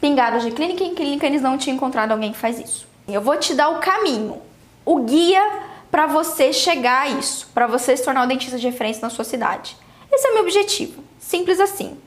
[0.00, 2.89] pingados de clínica em clínica, eles não tinham encontrado alguém que faz isso.
[3.14, 4.40] Eu vou te dar o caminho,
[4.84, 5.42] o guia
[5.90, 9.24] para você chegar a isso, para você se tornar o dentista de referência na sua
[9.24, 9.76] cidade.
[10.10, 11.02] Esse é o meu objetivo.
[11.18, 11.98] Simples assim.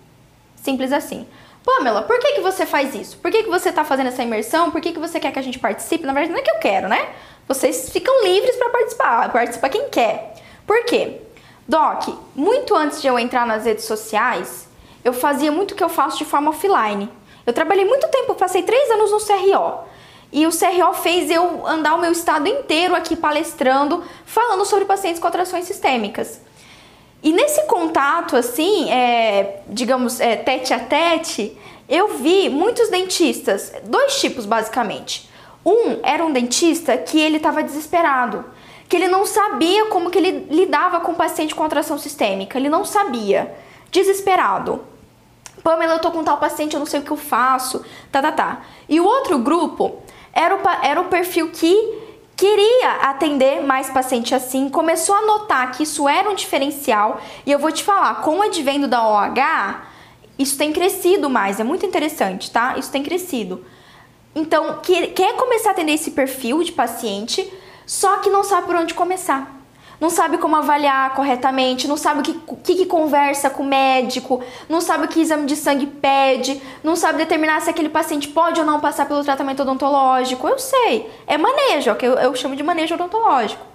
[0.55, 1.27] Simples assim.
[1.63, 3.17] Pamela, por que, que você faz isso?
[3.17, 4.69] Por que, que você está fazendo essa imersão?
[4.69, 6.05] Por que, que você quer que a gente participe?
[6.05, 7.09] Na verdade, não é que eu quero, né?
[7.47, 9.31] Vocês ficam livres para participar.
[9.31, 10.35] Participa quem quer.
[10.65, 11.21] Por quê?
[11.67, 14.67] Doc, muito antes de eu entrar nas redes sociais,
[15.03, 17.09] eu fazia muito o que eu faço de forma offline.
[17.45, 19.85] Eu trabalhei muito tempo, passei três anos no CRO.
[20.33, 25.21] E o CRO fez eu andar o meu estado inteiro aqui palestrando, falando sobre pacientes
[25.21, 26.41] com atrações sistêmicas.
[27.21, 31.55] E nesse contato, assim, é, digamos, é, tete a tete,
[31.87, 35.29] eu vi muitos dentistas, dois tipos basicamente.
[35.63, 38.43] Um era um dentista que ele estava desesperado,
[38.89, 42.69] que ele não sabia como que ele lidava com o paciente com atração sistêmica, ele
[42.69, 43.53] não sabia,
[43.91, 44.81] desesperado.
[45.63, 48.31] Pamela, eu tô com tal paciente, eu não sei o que eu faço, tá, tá,
[48.33, 48.61] tá.
[48.89, 50.02] E o outro grupo
[50.33, 52.01] era o, era o perfil que
[52.35, 57.59] queria atender mais paciente assim, começou a notar que isso era um diferencial e eu
[57.59, 59.83] vou te falar, com o advento da OH,
[60.37, 62.75] isso tem crescido mais, é muito interessante, tá?
[62.77, 63.63] Isso tem crescido.
[64.35, 67.53] Então, quer começar a atender esse perfil de paciente,
[67.85, 69.62] só que não sabe por onde começar
[70.03, 74.43] não sabe como avaliar corretamente, não sabe o que, que, que, conversa com o médico,
[74.67, 78.59] não sabe o que exame de sangue pede, não sabe determinar se aquele paciente pode
[78.59, 80.45] ou não passar pelo tratamento odontológico.
[80.45, 83.65] Eu sei, é manejo, é o que eu, eu chamo de manejo odontológico,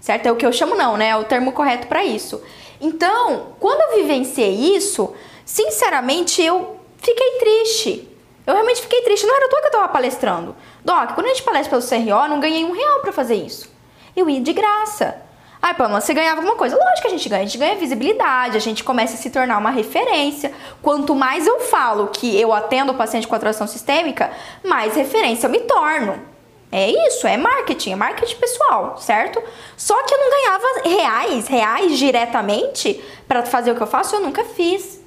[0.00, 0.26] certo?
[0.26, 1.10] É o que eu chamo não, né?
[1.10, 2.42] É o termo correto para isso.
[2.80, 8.08] Então, quando eu vivenciei isso, sinceramente eu fiquei triste.
[8.44, 9.24] Eu realmente fiquei triste.
[9.24, 10.56] Não era à que eu tava palestrando.
[10.84, 13.70] Doc, quando a gente palestra pelo CRO, não ganhei um real para fazer isso.
[14.16, 15.25] Eu ia de graça.
[15.66, 16.76] Ai, Pamela, você ganhava alguma coisa.
[16.76, 17.42] Lógico que a gente ganha.
[17.42, 20.52] A gente ganha visibilidade, a gente começa a se tornar uma referência.
[20.80, 24.30] Quanto mais eu falo que eu atendo o paciente com atração sistêmica,
[24.64, 26.22] mais referência eu me torno.
[26.70, 29.42] É isso, é marketing, é marketing pessoal, certo?
[29.76, 34.20] Só que eu não ganhava reais, reais diretamente para fazer o que eu faço, eu
[34.20, 35.00] nunca fiz.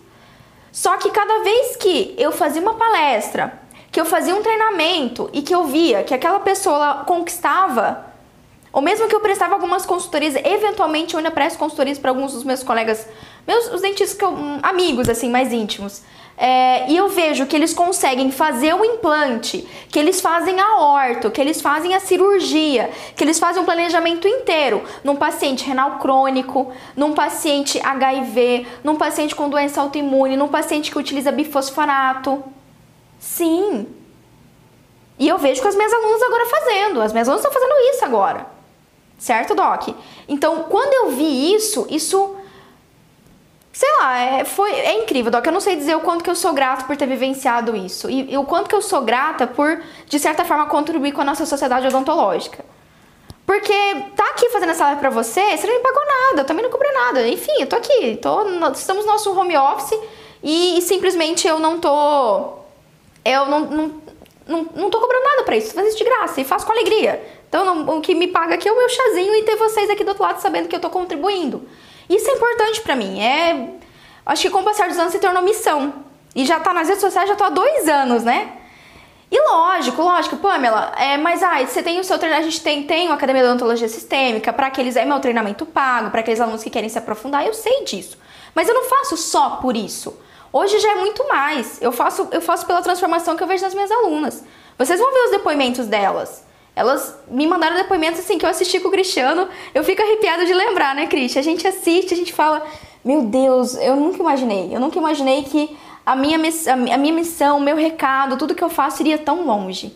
[0.73, 3.61] Só que cada vez que eu fazia uma palestra,
[3.93, 8.08] que eu fazia um treinamento e que eu via que aquela pessoa conquistava
[8.71, 12.43] ou mesmo que eu prestava algumas consultorias, eventualmente eu ainda presto consultorias para alguns dos
[12.43, 13.07] meus colegas,
[13.47, 16.01] meus os dentistas que eu, hum, amigos assim, mais íntimos.
[16.41, 21.29] É, e eu vejo que eles conseguem fazer o implante, que eles fazem a orto,
[21.29, 26.71] que eles fazem a cirurgia, que eles fazem um planejamento inteiro num paciente renal crônico,
[26.95, 32.41] num paciente HIV, num paciente com doença autoimune, num paciente que utiliza bifosfonato.
[33.19, 33.87] Sim.
[35.19, 38.05] E eu vejo que as minhas alunas agora fazendo, as minhas alunas estão fazendo isso
[38.05, 38.58] agora.
[39.19, 39.89] Certo, Doc?
[40.27, 42.37] Então, quando eu vi isso, isso.
[43.71, 45.45] Sei lá, é, foi, é incrível, Doc.
[45.45, 48.09] Eu não sei dizer o quanto que eu sou grato por ter vivenciado isso.
[48.09, 51.25] E, e o quanto que eu sou grata por, de certa forma, contribuir com a
[51.25, 52.63] nossa sociedade odontológica.
[53.45, 53.73] Porque
[54.15, 56.71] tá aqui fazendo essa live pra você, você não me pagou nada, eu também não
[56.71, 57.27] cobrei nada.
[57.27, 59.99] Enfim, eu tô aqui, tô, estamos no nosso home office
[60.43, 62.53] e, e simplesmente eu não tô.
[63.25, 64.01] Eu não, não,
[64.47, 66.71] não, não tô cobrando nada pra isso, tô fazendo isso de graça e faço com
[66.71, 67.38] alegria.
[67.49, 70.03] Então, não, o que me paga aqui é o meu chazinho e ter vocês aqui
[70.03, 71.67] do outro lado sabendo que eu tô contribuindo.
[72.07, 73.19] Isso é importante para mim.
[73.19, 73.69] É,
[74.25, 75.93] acho que com o passar dos anos se tornou missão.
[76.35, 78.53] E já tá nas redes sociais, já tô há dois anos, né?
[79.31, 82.83] E lógico, lógico, Pamela, é, mas ai, você tem o seu treinamento, a gente tem,
[82.83, 86.63] tem uma academia de odontologia sistêmica, para aqueles, é meu treinamento pago, para aqueles alunos
[86.63, 88.17] que querem se aprofundar, eu sei disso.
[88.55, 90.19] Mas eu não faço só por isso.
[90.51, 91.79] Hoje já é muito mais.
[91.79, 94.43] Eu faço, eu faço pela transformação que eu vejo nas minhas alunas.
[94.77, 96.43] Vocês vão ver os depoimentos delas.
[96.79, 99.49] Elas me mandaram depoimentos assim que eu assisti com o Cristiano.
[99.75, 101.41] Eu fico arrepiada de lembrar, né, Cristian?
[101.41, 102.65] A gente assiste, a gente fala:
[103.03, 104.73] Meu Deus, eu nunca imaginei.
[104.73, 108.69] Eu nunca imaginei que a minha, a minha missão, o meu recado, tudo que eu
[108.69, 109.93] faço iria tão longe.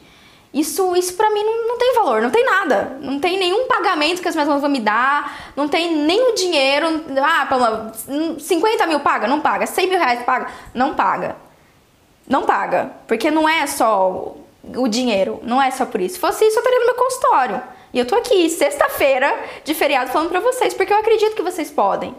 [0.53, 2.97] Isso, isso para mim não, não, tem valor, não tem nada.
[2.99, 7.05] Não tem nenhum pagamento que as minhas mãos vão me dar, não tem o dinheiro.
[7.23, 7.93] Ah, Palma,
[8.37, 9.25] 50 mil paga?
[9.25, 9.65] Não paga.
[9.65, 10.47] 100 mil reais paga?
[10.73, 11.37] Não paga.
[12.27, 12.91] Não paga.
[13.07, 14.35] Porque não é só
[14.75, 15.39] o dinheiro.
[15.43, 16.15] Não é só por isso.
[16.15, 17.61] Se fosse isso, eu estaria no meu consultório.
[17.93, 21.69] E eu tô aqui, sexta-feira de feriado, falando pra vocês, porque eu acredito que vocês
[21.69, 22.15] podem.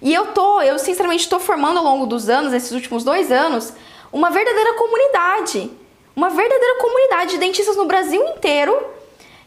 [0.00, 3.72] E eu tô, eu sinceramente tô formando ao longo dos anos, esses últimos dois anos,
[4.12, 5.70] uma verdadeira comunidade.
[6.14, 8.76] Uma verdadeira comunidade de dentistas no Brasil inteiro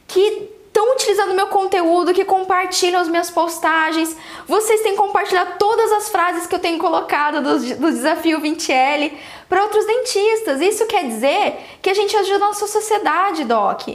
[0.08, 0.50] que
[0.82, 4.16] estão utilizando meu conteúdo, que compartilham as minhas postagens.
[4.48, 9.14] Vocês têm compartilhado todas as frases que eu tenho colocado do, do desafio 20L
[9.48, 10.60] para outros dentistas.
[10.60, 13.90] Isso quer dizer que a gente ajuda a nossa sociedade, Doc.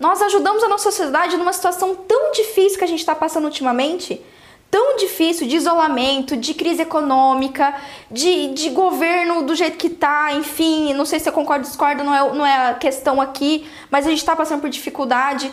[0.00, 4.24] Nós ajudamos a nossa sociedade numa situação tão difícil que a gente está passando ultimamente
[4.70, 7.72] tão difícil de isolamento, de crise econômica,
[8.10, 12.02] de, de governo do jeito que tá, enfim, não sei se eu concordo ou discordo,
[12.02, 15.52] não é, não é a questão aqui, mas a gente está passando por dificuldade.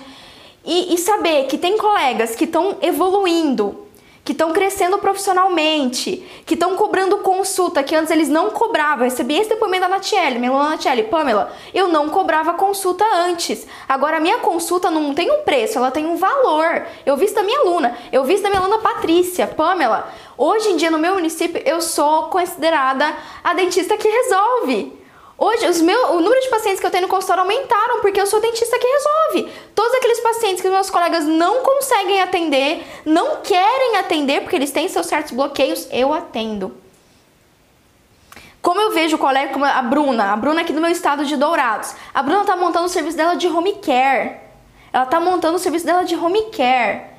[0.63, 3.87] E, e saber que tem colegas que estão evoluindo,
[4.23, 9.05] que estão crescendo profissionalmente, que estão cobrando consulta, que antes eles não cobravam.
[9.05, 13.65] Recebi esse depoimento da Natiele, minha aluna Natiele, Pamela, eu não cobrava consulta antes.
[13.89, 16.85] Agora a minha consulta não tem um preço, ela tem um valor.
[17.05, 20.07] Eu vi isso da minha aluna, eu vi isso da minha aluna Patrícia, Pamela.
[20.37, 25.00] Hoje em dia no meu município eu sou considerada a dentista que resolve.
[25.43, 28.27] Hoje, os meu, o número de pacientes que eu tenho no consultório aumentaram porque eu
[28.27, 29.51] sou dentista que resolve.
[29.73, 34.87] Todos aqueles pacientes que meus colegas não conseguem atender, não querem atender porque eles têm
[34.87, 36.77] seus certos bloqueios, eu atendo.
[38.61, 41.35] Como eu vejo o colega, como a Bruna, a Bruna aqui do meu estado de
[41.35, 41.95] Dourados.
[42.13, 44.37] A Bruna tá montando o serviço dela de home care.
[44.93, 47.10] Ela tá montando o serviço dela de home care.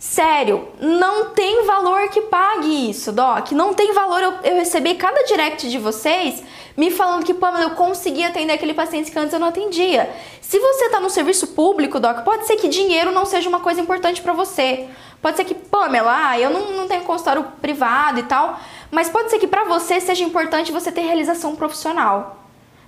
[0.00, 3.52] Sério, não tem valor que pague isso, Doc.
[3.52, 6.42] Não tem valor eu, eu receber cada direct de vocês
[6.74, 10.10] me falando que, Pamela, eu consegui atender aquele paciente que antes eu não atendia.
[10.40, 13.82] Se você está no serviço público, Doc, pode ser que dinheiro não seja uma coisa
[13.82, 14.88] importante para você.
[15.20, 18.58] Pode ser que, Pamela, ah, eu não, não tenho consultório privado e tal,
[18.90, 22.38] mas pode ser que para você seja importante você ter realização profissional.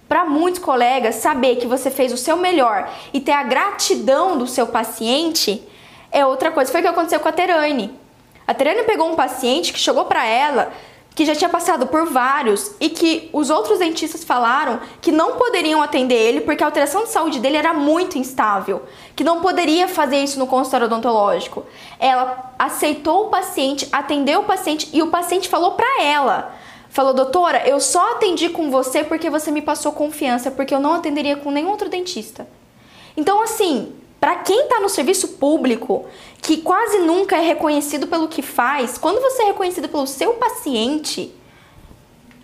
[0.09, 4.47] Para muitos colegas, saber que você fez o seu melhor e ter a gratidão do
[4.47, 5.63] seu paciente
[6.13, 6.71] é outra coisa.
[6.71, 7.99] Foi o que aconteceu com a Terane.
[8.47, 10.73] A Terane pegou um paciente que chegou para ela
[11.15, 15.83] que já tinha passado por vários e que os outros dentistas falaram que não poderiam
[15.83, 18.83] atender ele porque a alteração de saúde dele era muito instável,
[19.15, 21.65] que não poderia fazer isso no consultório odontológico.
[21.99, 26.55] Ela aceitou o paciente, atendeu o paciente e o paciente falou para ela:
[26.89, 30.95] falou, doutora, eu só atendi com você porque você me passou confiança, porque eu não
[30.95, 32.49] atenderia com nenhum outro dentista.
[33.15, 33.93] Então, assim,
[34.23, 36.07] para quem está no serviço público,
[36.41, 41.35] que quase nunca é reconhecido pelo que faz, quando você é reconhecido pelo seu paciente,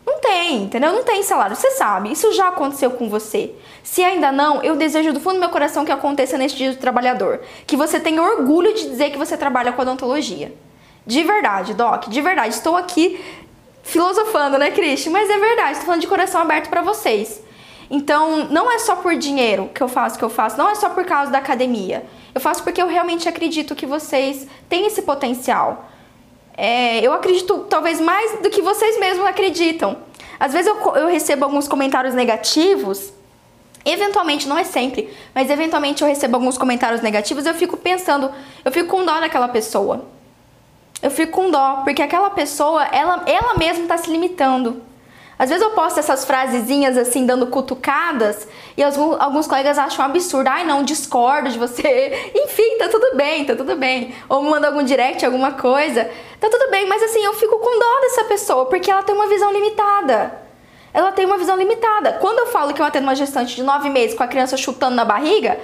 [0.05, 0.93] não tem, entendeu?
[0.93, 1.55] Não tem salário.
[1.55, 3.55] Você sabe, isso já aconteceu com você.
[3.85, 6.79] Se ainda não, eu desejo do fundo do meu coração que aconteça neste dia do
[6.79, 7.43] trabalhador.
[7.65, 10.53] Que você tenha orgulho de dizer que você trabalha com odontologia.
[11.07, 12.57] De verdade, Doc, de verdade.
[12.57, 13.25] Estou aqui
[13.85, 15.11] filosofando, né, Cristi?
[15.11, 17.41] Mas é verdade, estou falando de coração aberto para vocês.
[17.91, 20.91] Então, não é só por dinheiro que eu faço que eu faço, não é só
[20.91, 22.05] por causa da academia.
[22.35, 25.87] Eu faço porque eu realmente acredito que vocês têm esse potencial.
[26.57, 29.97] É, eu acredito talvez mais do que vocês mesmos acreditam.
[30.39, 33.13] Às vezes eu, eu recebo alguns comentários negativos
[33.85, 38.31] Eventualmente, não é sempre, mas eventualmente eu recebo alguns comentários negativos eu fico pensando,
[38.63, 40.05] eu fico com dó daquela pessoa.
[41.01, 44.83] Eu fico com dó, porque aquela pessoa, ela, ela mesma está se limitando.
[45.39, 50.49] Às vezes eu posto essas frasezinhas assim, dando cutucadas, e alguns, alguns colegas acham absurdo.
[50.49, 52.33] Ai, não, discordo de você.
[52.35, 54.13] Enfim, tá tudo bem, tá tudo bem.
[54.29, 56.11] Ou manda algum direct, alguma coisa.
[56.41, 59.29] Tá tudo bem, mas assim, eu fico com dó dessa pessoa, porque ela tem uma
[59.29, 60.49] visão limitada.
[60.93, 62.15] Ela tem uma visão limitada.
[62.15, 64.97] Quando eu falo que eu atendo uma gestante de nove meses com a criança chutando
[64.97, 65.61] na barriga,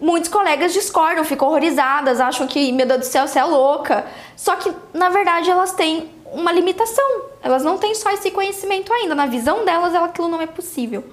[0.00, 4.06] muitos colegas discordam, ficam horrorizadas, acham que, meu Deus do céu, você é louca.
[4.36, 7.22] Só que, na verdade, elas têm uma limitação.
[7.42, 9.14] Elas não têm só esse conhecimento ainda.
[9.14, 11.04] Na visão delas, aquilo não é possível.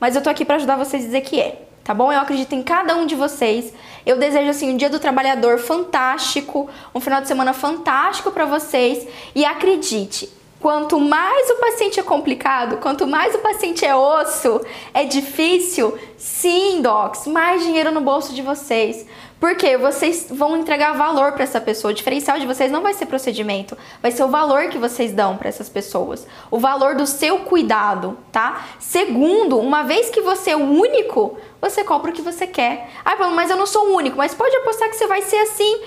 [0.00, 2.12] Mas eu tô aqui para ajudar vocês a dizer que é, tá bom?
[2.12, 3.72] Eu acredito em cada um de vocês.
[4.04, 9.06] Eu desejo assim um Dia do Trabalhador fantástico, um final de semana fantástico para vocês
[9.34, 10.28] e acredite,
[10.62, 14.60] Quanto mais o paciente é complicado, quanto mais o paciente é osso,
[14.94, 19.04] é difícil, sim, docs, mais dinheiro no bolso de vocês.
[19.42, 21.90] Porque vocês vão entregar valor para essa pessoa.
[21.90, 25.36] O diferencial de vocês não vai ser procedimento, vai ser o valor que vocês dão
[25.36, 28.68] para essas pessoas, o valor do seu cuidado, tá?
[28.78, 32.88] Segundo, uma vez que você é o único, você compra o que você quer.
[33.04, 35.80] Ah, mas eu não sou o único, mas pode apostar que você vai ser assim.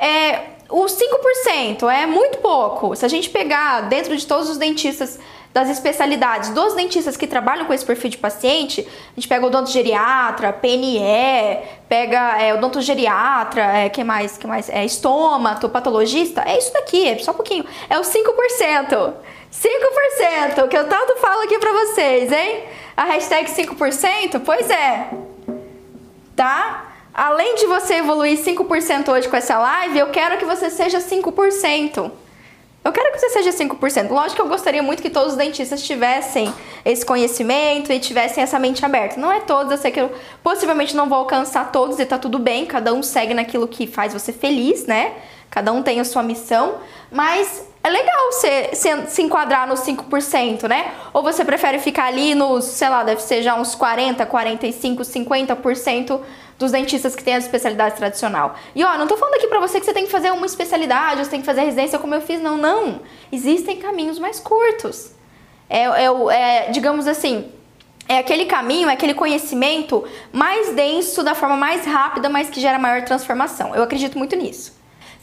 [0.00, 2.96] É, os 5% é muito pouco.
[2.96, 5.16] Se a gente pegar dentro de todos os dentistas
[5.56, 9.66] das especialidades dos dentistas que trabalham com esse perfil de paciente, a gente pega o
[9.66, 11.00] geriatra, PNE,
[11.88, 14.68] pega é, odontogeriatra, é, que mais, que mais?
[14.68, 19.14] É, estômato, patologista, é isso daqui, é só um pouquinho, é os 5%.
[19.50, 22.64] 5% que eu tanto falo aqui pra vocês, hein?
[22.94, 25.08] A hashtag 5%, pois é,
[26.36, 26.92] tá?
[27.14, 32.25] Além de você evoluir 5% hoje com essa live, eu quero que você seja 5%.
[32.86, 34.10] Eu quero que você seja 5%.
[34.10, 38.60] Lógico que eu gostaria muito que todos os dentistas tivessem esse conhecimento e tivessem essa
[38.60, 39.20] mente aberta.
[39.20, 42.38] Não é todos, eu sei que eu possivelmente não vou alcançar todos e tá tudo
[42.38, 45.14] bem, cada um segue naquilo que faz você feliz, né?
[45.50, 46.76] Cada um tem a sua missão,
[47.10, 50.92] mas é legal você se, se enquadrar nos 5%, né?
[51.12, 56.20] Ou você prefere ficar ali nos, sei lá, deve ser já uns 40, 45, 50%
[56.58, 58.56] dos dentistas que têm a especialidade tradicional.
[58.74, 61.24] E ó, não tô falando aqui pra você que você tem que fazer uma especialidade,
[61.24, 63.02] você tem que fazer residência como eu fiz, não, não.
[63.30, 65.12] Existem caminhos mais curtos.
[65.70, 67.52] É, é, é digamos assim,
[68.08, 72.80] é aquele caminho, é aquele conhecimento mais denso, da forma mais rápida, mas que gera
[72.80, 73.76] maior transformação.
[73.76, 74.75] Eu acredito muito nisso.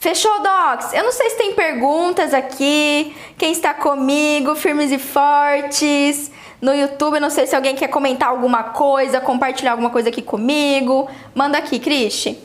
[0.03, 0.91] Fechou, Docs?
[0.91, 3.15] Eu não sei se tem perguntas aqui.
[3.37, 6.29] Quem está comigo, firmes e fortes
[6.61, 7.21] no YouTube.
[7.21, 11.07] Não sei se alguém quer comentar alguma coisa, compartilhar alguma coisa aqui comigo.
[11.33, 12.37] Manda aqui, Cristi.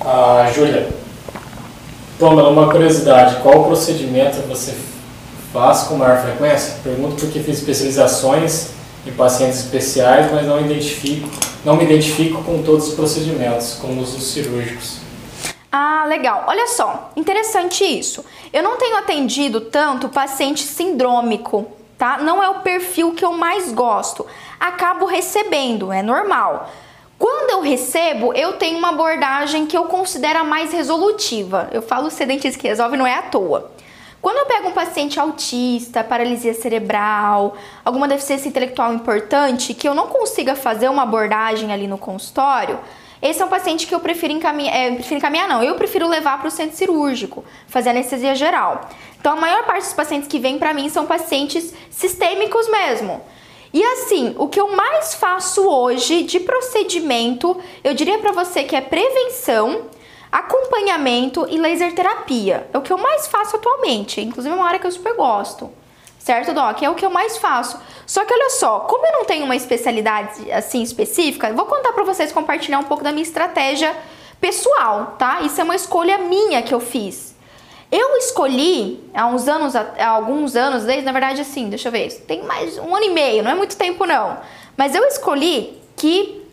[0.00, 0.88] Ah, Júlia.
[2.18, 3.36] Toma, uma curiosidade.
[3.40, 4.74] Qual procedimento você
[5.52, 6.74] faz com maior frequência?
[6.82, 8.70] Pergunto porque fiz especializações
[9.06, 11.28] em pacientes especiais, mas não identifico,
[11.64, 15.08] não me identifico com todos os procedimentos, como os cirúrgicos.
[15.72, 16.44] Ah, legal.
[16.48, 18.24] Olha só, interessante isso.
[18.52, 22.18] Eu não tenho atendido tanto paciente sindrômico, tá?
[22.18, 24.26] Não é o perfil que eu mais gosto.
[24.58, 26.68] Acabo recebendo, é normal.
[27.16, 31.68] Quando eu recebo, eu tenho uma abordagem que eu considero mais resolutiva.
[31.70, 33.70] Eu falo ser dentista que resolve, não é à toa.
[34.20, 37.54] Quando eu pego um paciente autista, paralisia cerebral,
[37.84, 42.78] alguma deficiência intelectual importante, que eu não consiga fazer uma abordagem ali no consultório,
[43.22, 46.38] esse é um paciente que eu prefiro encaminhar, é, prefiro encaminhar não, eu prefiro levar
[46.38, 48.88] para o centro cirúrgico, fazer anestesia geral.
[49.20, 53.20] Então, a maior parte dos pacientes que vêm para mim são pacientes sistêmicos mesmo.
[53.72, 58.74] E assim, o que eu mais faço hoje de procedimento, eu diria para você que
[58.74, 59.82] é prevenção,
[60.32, 62.68] acompanhamento e laser terapia.
[62.72, 65.70] É o que eu mais faço atualmente, inclusive é uma área que eu super gosto.
[66.20, 66.82] Certo, Doc?
[66.82, 67.80] É o que eu mais faço.
[68.06, 72.04] Só que olha só, como eu não tenho uma especialidade assim específica, vou contar para
[72.04, 73.96] vocês compartilhar um pouco da minha estratégia
[74.38, 75.40] pessoal, tá?
[75.40, 77.34] Isso é uma escolha minha que eu fiz.
[77.90, 82.10] Eu escolhi há uns anos, há alguns anos, desde na verdade assim, deixa eu ver,
[82.26, 84.38] tem mais um ano e meio, não é muito tempo não.
[84.76, 86.46] Mas eu escolhi que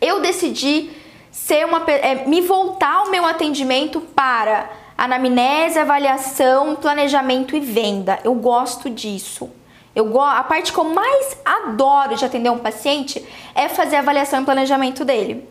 [0.00, 0.90] eu decidi
[1.30, 8.18] ser uma é, me voltar ao meu atendimento para anamnese, avaliação, planejamento e venda.
[8.24, 9.50] Eu gosto disso.
[9.94, 13.24] Eu a parte que eu mais adoro de atender um paciente
[13.54, 15.46] é fazer a avaliação e planejamento dele.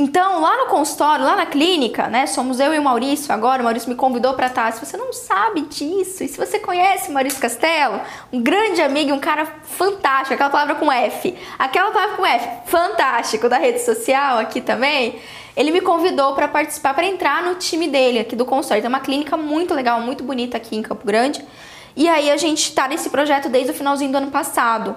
[0.00, 3.64] Então, lá no consultório, lá na clínica, né, somos eu e o Maurício agora, o
[3.64, 4.72] Maurício me convidou para estar.
[4.72, 8.00] Se você não sabe disso, e se você conhece o Maurício Castelo,
[8.32, 13.46] um grande amigo, um cara fantástico, aquela palavra com F, aquela palavra com F, fantástico
[13.46, 15.20] da rede social aqui também,
[15.54, 18.82] ele me convidou para participar, para entrar no time dele aqui do consultório.
[18.82, 21.44] Tem uma clínica muito legal, muito bonita aqui em Campo Grande.
[21.94, 24.96] E aí a gente está nesse projeto desde o finalzinho do ano passado.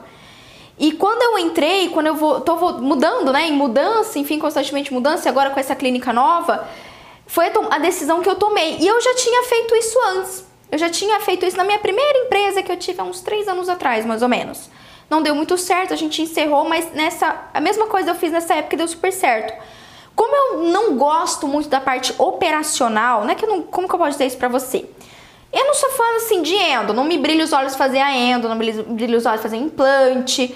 [0.78, 5.30] E quando eu entrei, quando eu vou, tô mudando, né, em mudança, enfim, constantemente mudança,
[5.30, 6.68] agora com essa clínica nova,
[7.28, 8.78] foi a decisão que eu tomei.
[8.80, 10.46] E eu já tinha feito isso antes.
[10.72, 13.48] Eu já tinha feito isso na minha primeira empresa que eu tive há uns três
[13.48, 14.70] anos atrás, mais ou menos.
[15.10, 18.56] Não deu muito certo, a gente encerrou, mas nessa a mesma coisa eu fiz nessa
[18.56, 19.54] época deu super certo.
[20.16, 23.36] Como eu não gosto muito da parte operacional, né?
[23.36, 24.86] Que não, como que eu posso dizer isso pra você?
[25.54, 28.50] Eu não sou fã assim de endo, não me brilha os olhos fazer a endo,
[28.50, 30.56] não me brilha os olhos fazer implante.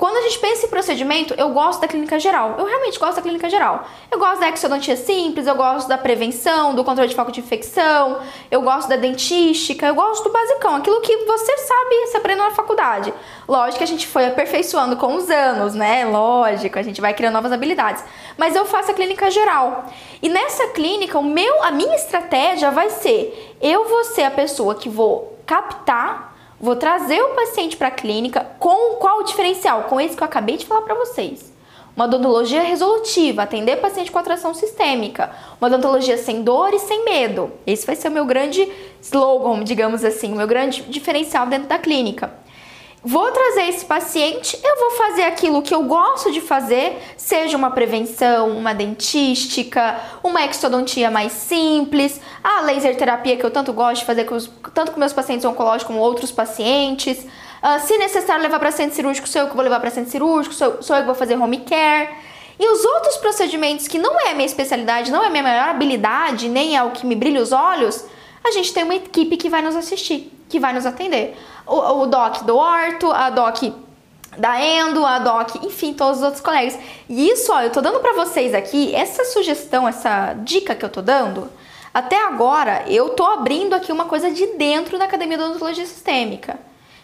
[0.00, 2.54] Quando a gente pensa em procedimento, eu gosto da clínica geral.
[2.56, 3.86] Eu realmente gosto da clínica geral.
[4.10, 8.18] Eu gosto da exodontia simples, eu gosto da prevenção, do controle de foco de infecção,
[8.50, 12.50] eu gosto da dentística, eu gosto do basicão, aquilo que você sabe se aprendeu na
[12.52, 13.12] faculdade.
[13.46, 16.06] Lógico que a gente foi aperfeiçoando com os anos, né?
[16.06, 18.02] Lógico, a gente vai criando novas habilidades.
[18.38, 19.84] Mas eu faço a clínica geral.
[20.22, 24.74] E nessa clínica, o meu, a minha estratégia vai ser: eu vou ser a pessoa
[24.74, 26.29] que vou captar
[26.62, 29.84] Vou trazer o paciente para a clínica com qual diferencial?
[29.84, 31.50] Com esse que eu acabei de falar para vocês.
[31.96, 35.30] Uma odontologia resolutiva, atender paciente com atração sistêmica.
[35.58, 37.50] Uma odontologia sem dor e sem medo.
[37.66, 41.78] Esse vai ser o meu grande slogan, digamos assim, o meu grande diferencial dentro da
[41.78, 42.30] clínica.
[43.02, 47.70] Vou trazer esse paciente, eu vou fazer aquilo que eu gosto de fazer, seja uma
[47.70, 54.04] prevenção, uma dentística, uma exodontia mais simples, a laser terapia que eu tanto gosto de
[54.04, 57.18] fazer com os, tanto com meus pacientes oncológicos como outros pacientes.
[57.20, 60.54] Uh, se necessário levar para centro cirúrgico, sou eu que vou levar para centro cirúrgico,
[60.54, 62.10] sou, sou eu que vou fazer home care.
[62.58, 65.70] E os outros procedimentos que não é a minha especialidade, não é a minha maior
[65.70, 68.04] habilidade, nem é o que me brilha os olhos,
[68.44, 71.36] a gente tem uma equipe que vai nos assistir, que vai nos atender
[71.66, 73.62] o, o doc do orto, a doc
[74.38, 76.78] da Endo, a Doc, enfim, todos os outros colegas.
[77.08, 80.88] E isso, ó, eu tô dando para vocês aqui, essa sugestão, essa dica que eu
[80.88, 81.50] tô dando,
[81.92, 86.56] Até agora, eu tô abrindo aqui uma coisa de dentro da Academia de Odontologia Sistêmica.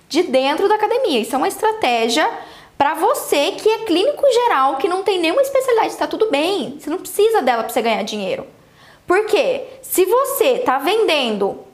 [0.08, 1.18] De dentro da academia.
[1.18, 2.30] Isso é uma estratégia
[2.78, 6.78] para você que é clínico geral, que não tem nenhuma especialidade, está tudo bem.
[6.78, 8.46] Você não precisa dela para você ganhar dinheiro.
[9.06, 9.64] Por quê?
[9.82, 11.66] Se você tá vendendo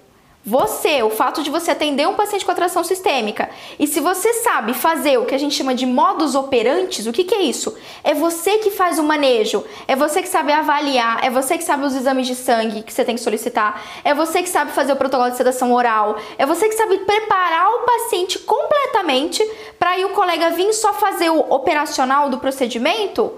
[0.44, 4.74] você, o fato de você atender um paciente com atração sistêmica, e se você sabe
[4.74, 7.76] fazer o que a gente chama de modus operantes, o que, que é isso?
[8.02, 11.84] É você que faz o manejo, é você que sabe avaliar, é você que sabe
[11.84, 14.96] os exames de sangue que você tem que solicitar, é você que sabe fazer o
[14.96, 20.10] protocolo de sedação oral, é você que sabe preparar o paciente completamente para aí o
[20.10, 23.32] colega vir só fazer o operacional do procedimento.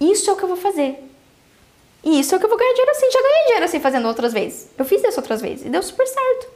[0.00, 1.07] Isso é o que eu vou fazer.
[2.04, 3.10] E isso é o que eu vou ganhar dinheiro assim.
[3.10, 4.70] Já ganhei dinheiro assim fazendo outras vezes.
[4.78, 6.48] Eu fiz isso outras vezes e deu super certo.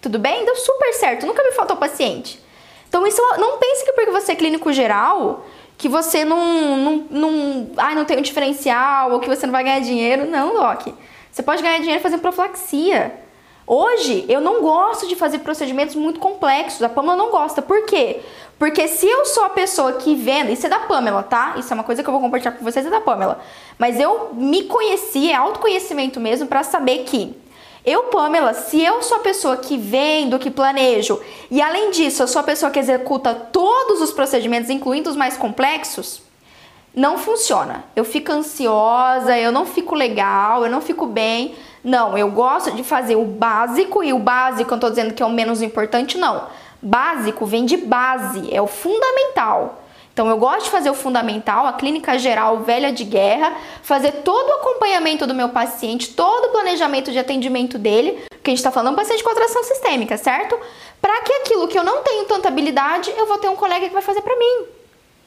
[0.00, 0.44] Tudo bem?
[0.44, 1.26] Deu super certo.
[1.26, 2.40] Nunca me faltou paciente.
[2.88, 5.46] Então, isso não pense que porque você é clínico geral,
[5.78, 9.62] que você não, não, não, ai, não tem um diferencial ou que você não vai
[9.62, 10.24] ganhar dinheiro.
[10.26, 10.88] Não, Doc.
[11.30, 13.14] Você pode ganhar dinheiro fazendo profilaxia.
[13.72, 16.82] Hoje, eu não gosto de fazer procedimentos muito complexos.
[16.82, 17.62] A Pamela não gosta.
[17.62, 18.18] Por quê?
[18.58, 21.54] Porque se eu sou a pessoa que vende, isso é da Pamela, tá?
[21.56, 23.38] Isso é uma coisa que eu vou compartilhar com vocês, é da Pamela.
[23.78, 27.32] Mas eu me conheci, é autoconhecimento mesmo, para saber que
[27.86, 32.26] eu, Pamela, se eu sou a pessoa que vendo, que planejo, e além disso, eu
[32.26, 36.20] sou a pessoa que executa todos os procedimentos, incluindo os mais complexos,
[36.92, 37.84] não funciona.
[37.94, 41.54] Eu fico ansiosa, eu não fico legal, eu não fico bem.
[41.82, 45.26] Não, eu gosto de fazer o básico, e o básico eu tô dizendo que é
[45.26, 46.46] o menos importante, não.
[46.82, 49.82] Básico vem de base, é o fundamental.
[50.12, 54.48] Então eu gosto de fazer o fundamental, a clínica geral velha de guerra, fazer todo
[54.48, 58.70] o acompanhamento do meu paciente, todo o planejamento de atendimento dele, que a gente está
[58.70, 60.58] falando paciente com atração sistêmica, certo?
[61.00, 63.94] Para que aquilo que eu não tenho tanta habilidade, eu vou ter um colega que
[63.94, 64.66] vai fazer para mim.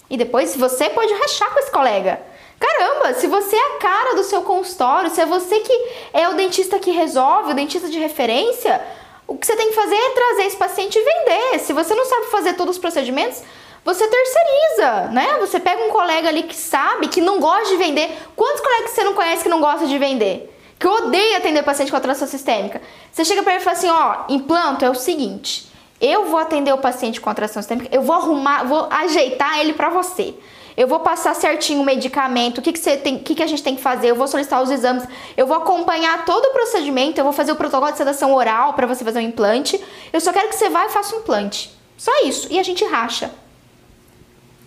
[0.10, 2.22] E depois você pode rachar com esse colega.
[2.64, 6.34] Caramba, se você é a cara do seu consultório, se é você que é o
[6.34, 8.82] dentista que resolve, o dentista de referência,
[9.28, 11.60] o que você tem que fazer é trazer esse paciente e vender.
[11.60, 13.44] Se você não sabe fazer todos os procedimentos,
[13.84, 15.38] você terceiriza, né?
[15.42, 18.18] Você pega um colega ali que sabe, que não gosta de vender.
[18.34, 20.58] Quantos colegas você não conhece que não gosta de vender?
[20.80, 22.82] Que odeia atender paciente com atração sistêmica.
[23.12, 25.70] Você chega para ele e fala assim: ó, implanto é o seguinte.
[26.00, 29.90] Eu vou atender o paciente com atração sistêmica, eu vou arrumar, vou ajeitar ele para
[29.90, 30.34] você.
[30.76, 33.48] Eu vou passar certinho o medicamento, o que, que, você tem, o que, que a
[33.48, 35.04] gente tem que fazer, eu vou solicitar os exames,
[35.38, 38.88] eu vou acompanhar todo o procedimento, eu vou fazer o protocolo de sedação oral para
[38.88, 39.80] você fazer um implante.
[40.12, 41.72] Eu só quero que você vá e faça um implante.
[41.98, 42.48] Só isso.
[42.52, 43.32] E a gente racha.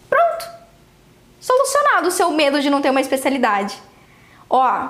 [0.09, 0.47] Pronto.
[1.41, 3.77] Solucionado o seu medo de não ter uma especialidade.
[4.49, 4.89] Ó,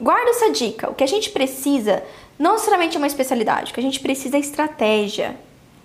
[0.00, 0.90] guarda essa dica.
[0.90, 2.02] O que a gente precisa
[2.38, 5.36] não necessariamente é uma especialidade, o que a gente precisa é estratégia.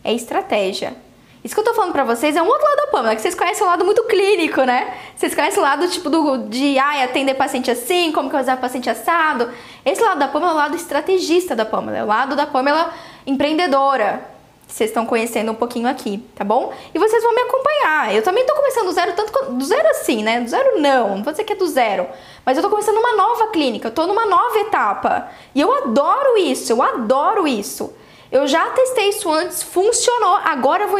[0.04, 0.96] É estratégia.
[1.44, 3.36] Isso que eu tô falando pra vocês é um outro lado da Pamela, que vocês
[3.36, 4.98] conhecem o lado muito clínico, né?
[5.14, 8.56] Vocês conhecem o lado tipo do, de ai, atender paciente assim, como que eu usar
[8.56, 9.50] paciente assado.
[9.86, 12.94] Esse lado da Pamela é o lado estrategista da Pamela, é o lado da Pamela
[13.28, 14.32] empreendedora.
[14.66, 16.72] Que vocês estão conhecendo um pouquinho aqui, tá bom?
[16.96, 18.16] E vocês vão me acompanhar.
[18.16, 20.40] Eu também tô começando do zero, tanto do zero assim, né?
[20.40, 22.08] Do zero não, não vou dizer que é do zero.
[22.46, 25.28] Mas eu tô começando uma nova clínica, eu tô numa nova etapa.
[25.54, 27.94] E eu adoro isso, eu adoro isso.
[28.34, 30.38] Eu já testei isso antes, funcionou.
[30.44, 31.00] Agora eu vou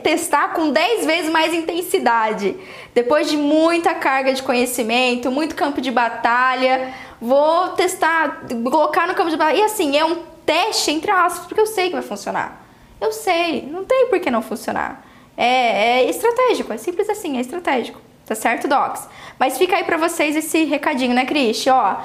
[0.00, 2.56] testar com 10 vezes mais intensidade.
[2.94, 9.28] Depois de muita carga de conhecimento, muito campo de batalha, vou testar, colocar no campo
[9.28, 9.58] de batalha.
[9.58, 12.64] E assim, é um teste entre aspas, porque eu sei que vai funcionar.
[13.00, 15.04] Eu sei, não tem por que não funcionar.
[15.36, 18.00] É, é estratégico, é simples assim, é estratégico.
[18.24, 19.08] Tá certo, Docs?
[19.36, 21.66] Mas fica aí pra vocês esse recadinho, né, Cris?
[21.66, 22.00] Ó,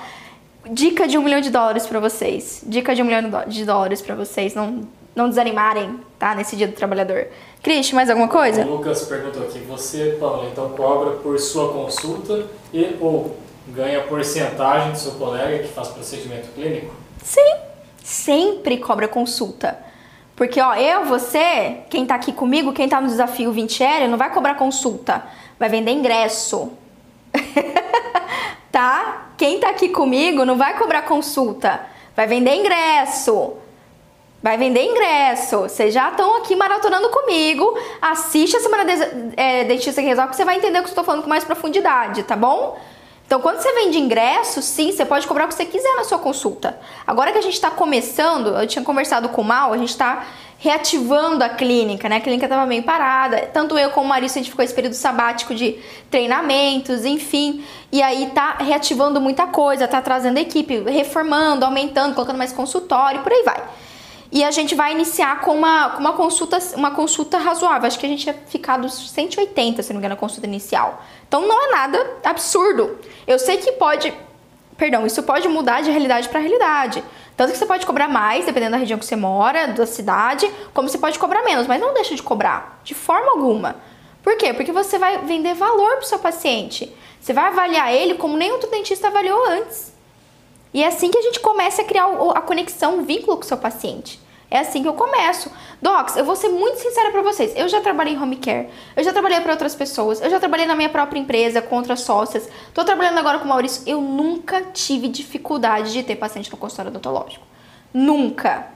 [0.71, 2.63] dica de um milhão de dólares para vocês.
[2.65, 6.35] Dica de um milhão de dólares para vocês não, não desanimarem, tá?
[6.35, 7.27] Nesse dia do trabalhador.
[7.61, 8.63] Cristian, mais alguma coisa?
[8.65, 13.35] O Lucas perguntou aqui, você, Paula, então cobra por sua consulta e ou
[13.67, 16.93] ganha porcentagem do seu colega que faz procedimento clínico?
[17.23, 17.55] Sim,
[18.03, 19.77] sempre cobra consulta.
[20.35, 24.17] Porque, ó, eu, você, quem tá aqui comigo, quem tá no desafio 20 L, não
[24.17, 25.23] vai cobrar consulta,
[25.59, 26.71] vai vender ingresso.
[28.71, 29.26] tá?
[29.37, 31.81] Quem tá aqui comigo não vai cobrar consulta,
[32.15, 33.53] vai vender ingresso.
[34.41, 35.61] Vai vender ingresso.
[35.61, 37.77] Vocês já estão aqui maratonando comigo.
[38.01, 40.91] Assiste a semana de, é, Dentista que Resolve que você vai entender o que eu
[40.91, 42.77] estou falando com mais profundidade, tá bom?
[43.27, 46.17] Então, quando você vende ingresso, sim, você pode cobrar o que você quiser na sua
[46.17, 46.79] consulta.
[47.05, 50.25] Agora que a gente está começando, eu tinha conversado com o Mal, a gente está
[50.57, 52.15] reativando a clínica, né?
[52.15, 53.49] A clínica estava meio parada.
[53.53, 55.77] Tanto eu como o Marício, a gente ficou esse período sabático de
[56.09, 57.65] treinamentos, enfim.
[57.91, 63.31] E aí tá reativando muita coisa, tá trazendo equipe, reformando, aumentando, colocando mais consultório, por
[63.33, 63.61] aí vai.
[64.31, 67.87] E a gente vai iniciar com uma, com uma, consulta, uma consulta razoável.
[67.87, 71.01] Acho que a gente ia ficar dos 180, se não me engano, a consulta inicial.
[71.27, 72.97] Então não é nada absurdo.
[73.25, 74.13] Eu sei que pode
[74.77, 77.03] perdão, isso pode mudar de realidade para realidade.
[77.35, 80.87] Tanto que você pode cobrar mais, dependendo da região que você mora, da cidade, como
[80.87, 83.75] você pode cobrar menos, mas não deixa de cobrar, de forma alguma.
[84.23, 84.53] Por quê?
[84.53, 86.95] Porque você vai vender valor para o seu paciente.
[87.19, 89.93] Você vai avaliar ele como nem outro dentista avaliou antes.
[90.73, 93.47] E é assim que a gente começa a criar a conexão, o vínculo com o
[93.47, 94.19] seu paciente.
[94.49, 95.51] É assim que eu começo.
[95.81, 97.53] Docs, eu vou ser muito sincera para vocês.
[97.55, 100.65] Eu já trabalhei em home care, eu já trabalhei para outras pessoas, eu já trabalhei
[100.65, 102.47] na minha própria empresa com outras sócias.
[102.73, 103.83] Tô trabalhando agora com o Maurício.
[103.85, 107.45] Eu nunca tive dificuldade de ter paciente no consultório odontológico.
[107.93, 108.67] Nunca.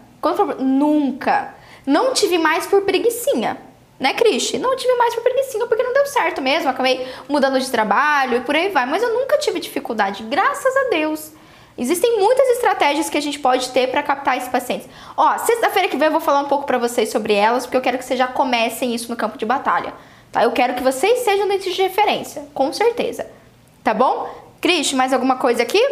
[0.59, 1.55] Nunca.
[1.85, 3.57] Não tive mais por preguiçinha.
[3.97, 4.57] Né, Cristi?
[4.57, 6.69] Não tive mais por preguiçinha porque não deu certo mesmo.
[6.69, 8.85] Acabei mudando de trabalho e por aí vai.
[8.85, 11.31] Mas eu nunca tive dificuldade, graças a Deus.
[11.77, 14.87] Existem muitas estratégias que a gente pode ter para captar esses pacientes.
[15.15, 17.81] Ó, sexta-feira que vem eu vou falar um pouco para vocês sobre elas, porque eu
[17.81, 19.93] quero que vocês já comecem isso no campo de batalha.
[20.31, 20.43] Tá?
[20.43, 23.27] Eu quero que vocês sejam dentistas de referência, com certeza.
[23.83, 24.29] Tá bom?
[24.59, 25.83] Cris, mais alguma coisa aqui?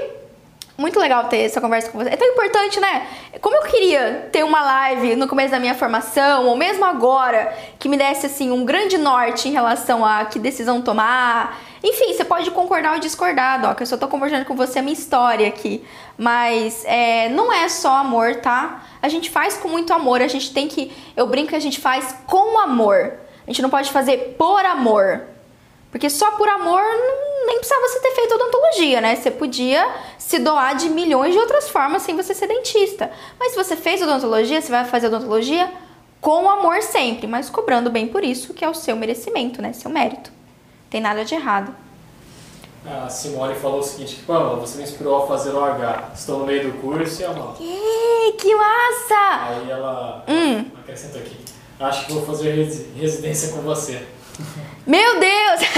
[0.77, 2.09] Muito legal ter essa conversa com você.
[2.09, 3.05] É tão importante, né?
[3.41, 7.89] Como eu queria ter uma live no começo da minha formação, ou mesmo agora, que
[7.89, 11.59] me desse assim um grande norte em relação a que decisão tomar.
[11.83, 13.79] Enfim, você pode concordar ou discordar, Doc.
[13.79, 15.83] Eu só tô conversando com você a minha história aqui.
[16.17, 18.83] Mas é, não é só amor, tá?
[19.01, 20.21] A gente faz com muito amor.
[20.21, 20.91] A gente tem que.
[21.15, 23.13] Eu brinco que a gente faz com amor.
[23.45, 25.21] A gente não pode fazer por amor.
[25.91, 26.81] Porque só por amor
[27.47, 29.15] nem precisava você ter feito odontologia, né?
[29.15, 33.11] Você podia se doar de milhões de outras formas sem você ser dentista.
[33.39, 35.71] Mas se você fez odontologia, você vai fazer odontologia
[36.21, 39.73] com amor sempre, mas cobrando bem por isso, que é o seu merecimento, né?
[39.73, 40.38] Seu mérito.
[40.89, 41.75] Tem nada de errado.
[42.85, 46.11] A Simone falou o seguinte, Pamela, você me inspirou a fazer o H.
[46.15, 47.53] Estou no meio do curso e ela...
[47.53, 49.41] Que, que massa!
[49.41, 50.65] Aí ela hum.
[50.79, 51.37] acrescentou aqui,
[51.79, 52.53] acho que vou fazer
[52.95, 54.01] residência com você.
[54.87, 55.59] Meu Deus!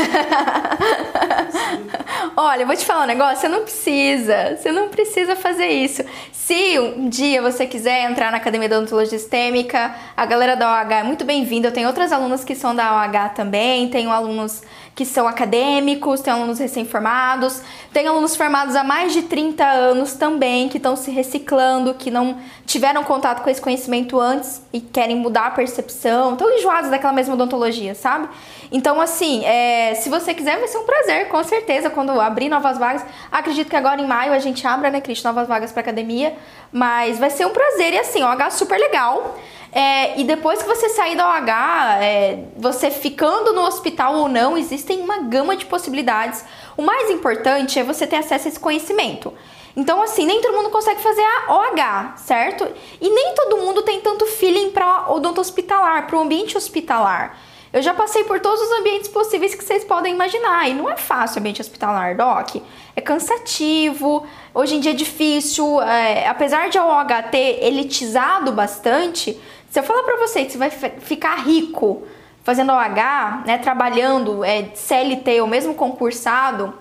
[2.38, 6.04] Olha, eu vou te falar um negócio, você não precisa, você não precisa fazer isso.
[6.32, 10.94] Se um dia você quiser entrar na Academia de Odontologia Sistêmica, a galera da OH
[10.94, 11.68] é muito bem-vinda.
[11.68, 14.62] Eu tenho outras alunas que são da OH também, tenho alunos
[14.94, 17.62] que são acadêmicos, tem alunos recém-formados,
[17.94, 22.38] tem alunos formados há mais de 30 anos também, que estão se reciclando, que não
[22.66, 27.34] tiveram contato com esse conhecimento antes e querem mudar a percepção, estão enjoados daquela mesma
[27.34, 28.28] odontologia, sabe?
[28.72, 32.78] Então, assim, é, se você quiser, vai ser um prazer, com certeza, quando abrir novas
[32.78, 33.04] vagas.
[33.30, 36.38] Acredito que agora em maio a gente abra, né, Cris, novas vagas para academia,
[36.72, 39.38] mas vai ser um prazer e assim, o H super legal.
[39.74, 44.58] É, e depois que você sair da OH, é, você ficando no hospital ou não,
[44.58, 46.44] existem uma gama de possibilidades.
[46.78, 49.34] O mais importante é você ter acesso a esse conhecimento.
[49.76, 52.68] Então, assim, nem todo mundo consegue fazer a OH, certo?
[53.00, 57.38] E nem todo mundo tem tanto feeling para odonto hospitalar, para o ambiente hospitalar.
[57.74, 60.70] Eu já passei por todos os ambientes possíveis que vocês podem imaginar.
[60.70, 62.58] E não é fácil o ambiente hospitalar, Doc.
[62.96, 65.82] É cansativo, hoje em dia é difícil.
[65.82, 70.58] É, apesar de a OH ter elitizado bastante, se eu falar para você que você
[70.58, 72.04] vai ficar rico
[72.44, 76.74] fazendo OH, né, trabalhando é, CLT ou mesmo concursado,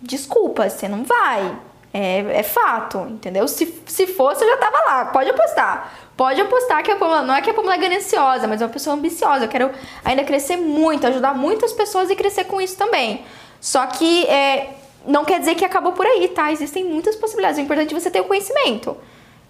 [0.00, 1.56] desculpa, você não vai.
[1.94, 3.46] É, é fato, entendeu?
[3.46, 5.04] Se, se fosse, eu já tava lá.
[5.06, 5.92] Pode apostar.
[6.18, 8.72] Pode apostar que a Pamela, não é que a Pamela é gananciosa, mas é uma
[8.72, 9.44] pessoa ambiciosa.
[9.44, 9.70] Eu quero
[10.04, 13.22] ainda crescer muito, ajudar muitas pessoas e crescer com isso também.
[13.60, 14.70] Só que é,
[15.06, 16.50] não quer dizer que acabou por aí, tá?
[16.50, 17.60] Existem muitas possibilidades.
[17.60, 18.96] O importante é você ter o conhecimento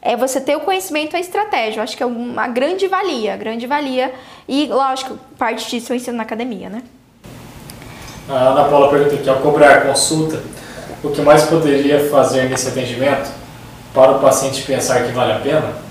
[0.00, 1.80] é você ter o conhecimento e a estratégia.
[1.80, 4.14] Eu acho que é uma grande valia, grande valia.
[4.46, 6.82] E, lógico, parte disso eu ensino na academia, né?
[8.28, 10.40] A Ana Paula pergunta aqui, ao cobrar consulta,
[11.02, 13.30] o que mais poderia fazer nesse atendimento
[13.92, 15.87] para o paciente pensar que vale a pena?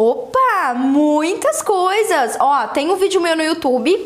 [0.00, 2.36] Opa, muitas coisas!
[2.38, 3.98] Ó, tem um vídeo meu no YouTube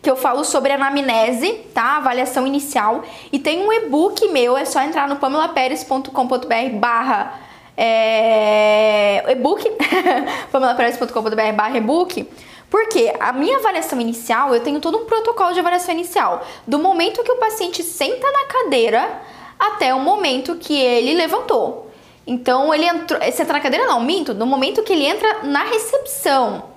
[0.00, 1.96] que eu falo sobre anamnese, tá?
[1.96, 3.02] Avaliação inicial.
[3.32, 7.40] E tem um e-book meu, é só entrar no pamelaperes.com.br barra
[7.76, 9.68] é, e-book,
[10.52, 12.28] pamelaperes.com.br barra e-book,
[12.70, 17.24] porque a minha avaliação inicial, eu tenho todo um protocolo de avaliação inicial, do momento
[17.24, 19.20] que o paciente senta na cadeira
[19.58, 21.89] até o momento que ele levantou.
[22.30, 26.70] Então ele entrou, senta na cadeira não, minto, no momento que ele entra na recepção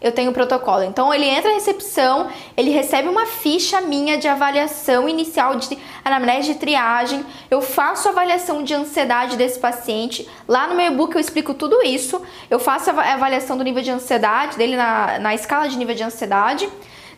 [0.00, 0.84] eu tenho o protocolo.
[0.84, 6.52] Então ele entra na recepção, ele recebe uma ficha minha de avaliação inicial de anamnese
[6.52, 7.24] de triagem.
[7.50, 10.28] Eu faço a avaliação de ansiedade desse paciente.
[10.46, 12.22] Lá no meu e-book eu explico tudo isso.
[12.48, 16.04] Eu faço a avaliação do nível de ansiedade dele na, na escala de nível de
[16.04, 16.68] ansiedade.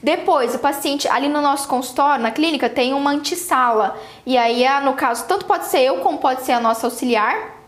[0.02, 4.00] Depois, o paciente ali no nosso consultório, na clínica, tem uma antissala.
[4.24, 7.59] E aí, no caso, tanto pode ser eu como pode ser a nossa auxiliar.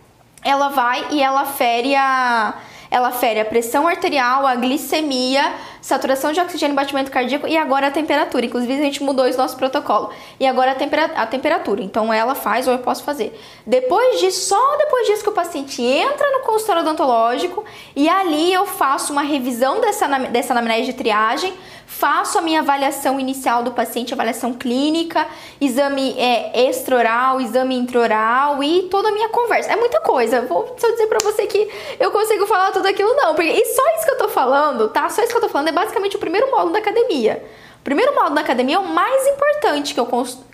[0.45, 2.55] Ela vai e ela fere a
[2.93, 7.91] ela fere a pressão arterial, a glicemia, saturação de oxigênio, batimento cardíaco e agora a
[7.91, 8.45] temperatura.
[8.45, 10.11] Inclusive, a gente mudou esse nosso protocolo.
[10.39, 11.83] E agora a, tempera a temperatura.
[11.83, 13.35] Então, ela faz ou eu posso fazer.
[13.67, 17.65] Depois disso, só depois disso que o paciente entra no consultório odontológico
[17.97, 21.55] e ali eu faço uma revisão dessa, dessa anamnese de triagem
[21.99, 25.27] faço a minha avaliação inicial do paciente, avaliação clínica,
[25.61, 26.69] exame é,
[27.41, 29.73] exame intraoral e toda a minha conversa.
[29.73, 30.43] É muita coisa.
[30.43, 31.69] Vou só dizer pra você que
[32.01, 33.35] eu consigo falar tudo aquilo, não.
[33.35, 35.09] Porque, e só isso que eu tô falando, tá?
[35.11, 37.45] Só isso que eu tô falando é basicamente o primeiro módulo da academia.
[37.81, 40.07] O primeiro módulo da academia é o mais importante que eu,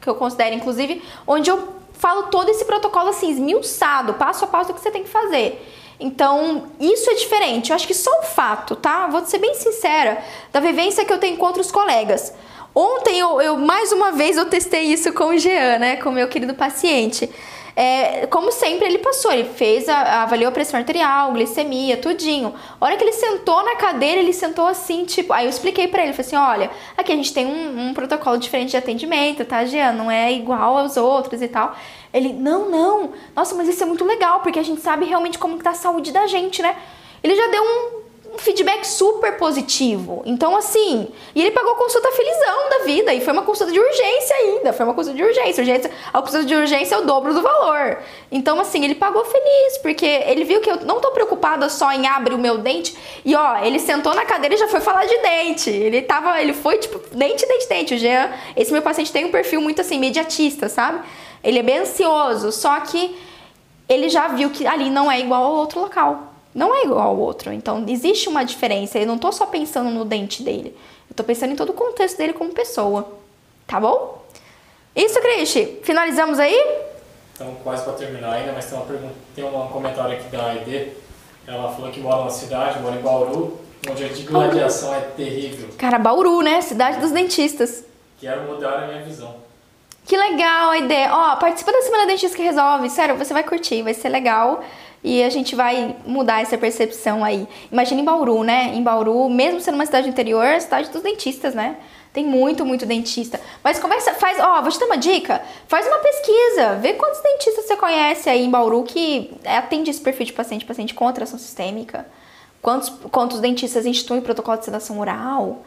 [0.02, 4.72] que eu considero, inclusive, onde eu falo todo esse protocolo assim, esmiuçado, passo a passo
[4.72, 5.64] do que você tem que fazer.
[6.00, 7.70] Então, isso é diferente.
[7.70, 9.06] Eu acho que só o fato, tá?
[9.08, 10.22] Vou ser bem sincera,
[10.52, 12.32] da vivência que eu tenho com outros colegas.
[12.74, 15.96] Ontem, eu, eu mais uma vez, eu testei isso com o Jean, né?
[15.96, 17.28] Com o meu querido paciente.
[17.76, 22.54] É, como sempre, ele passou, ele fez, a, avaliou a pressão arterial, glicemia, tudinho.
[22.80, 25.32] A hora que ele sentou na cadeira, ele sentou assim, tipo.
[25.32, 28.38] Aí eu expliquei para ele, falei assim: olha, aqui a gente tem um, um protocolo
[28.38, 29.92] diferente de atendimento, tá, Jean?
[29.92, 31.76] Não é igual aos outros e tal.
[32.12, 35.56] Ele, não, não, nossa, mas isso é muito legal, porque a gente sabe realmente como
[35.56, 36.76] está a saúde da gente, né?
[37.22, 40.22] Ele já deu um, um feedback super positivo.
[40.26, 43.14] Então, assim, e ele pagou consulta felizão da vida.
[43.14, 44.72] E foi uma consulta de urgência ainda.
[44.72, 45.62] Foi uma consulta de urgência.
[45.62, 47.98] urgência a consulta de urgência é o dobro do valor.
[48.30, 52.06] Então, assim, ele pagou feliz, porque ele viu que eu não tô preocupada só em
[52.06, 52.96] abrir o meu dente.
[53.24, 55.70] E ó, ele sentou na cadeira e já foi falar de dente.
[55.70, 57.94] Ele tava, ele foi tipo, dente, dente, dente.
[57.94, 61.00] O Jean, esse meu paciente tem um perfil muito assim, imediatista, sabe?
[61.42, 63.16] Ele é bem ansioso, só que
[63.88, 66.27] ele já viu que ali não é igual ao outro local.
[66.54, 67.52] Não é igual ao outro.
[67.52, 68.98] Então, existe uma diferença.
[68.98, 70.76] Eu não tô só pensando no dente dele.
[71.08, 73.08] Eu tô pensando em todo o contexto dele como pessoa.
[73.66, 74.24] Tá bom?
[74.94, 75.78] Isso, Cristi.
[75.82, 76.58] Finalizamos aí?
[77.34, 80.92] Então, quase para terminar ainda, mas tem, uma pergunta, tem um comentário aqui da AED.
[81.46, 85.68] Ela falou que mora na cidade, mora em Bauru, onde a gladiação é terrível.
[85.78, 86.60] Cara, Bauru, né?
[86.60, 87.84] Cidade dos dentistas.
[88.20, 89.36] Quero mudar a minha visão.
[90.04, 91.14] Que legal a ideia.
[91.14, 92.90] Ó, participa da Semana Dentista que Resolve.
[92.90, 94.64] Sério, você vai curtir, vai ser legal.
[95.02, 97.46] E a gente vai mudar essa percepção aí.
[97.70, 98.72] Imagina em Bauru, né?
[98.74, 101.76] Em Bauru, mesmo sendo uma cidade interior, é a cidade dos dentistas, né?
[102.12, 103.40] Tem muito, muito dentista.
[103.62, 105.40] Mas começa, faz, ó, vou te dar uma dica.
[105.68, 110.26] Faz uma pesquisa, vê quantos dentistas você conhece aí em Bauru que atende esse perfil
[110.26, 112.06] de paciente, paciente com atração sistêmica.
[112.60, 115.62] Quantos, quantos dentistas instituem protocolo de sedação oral.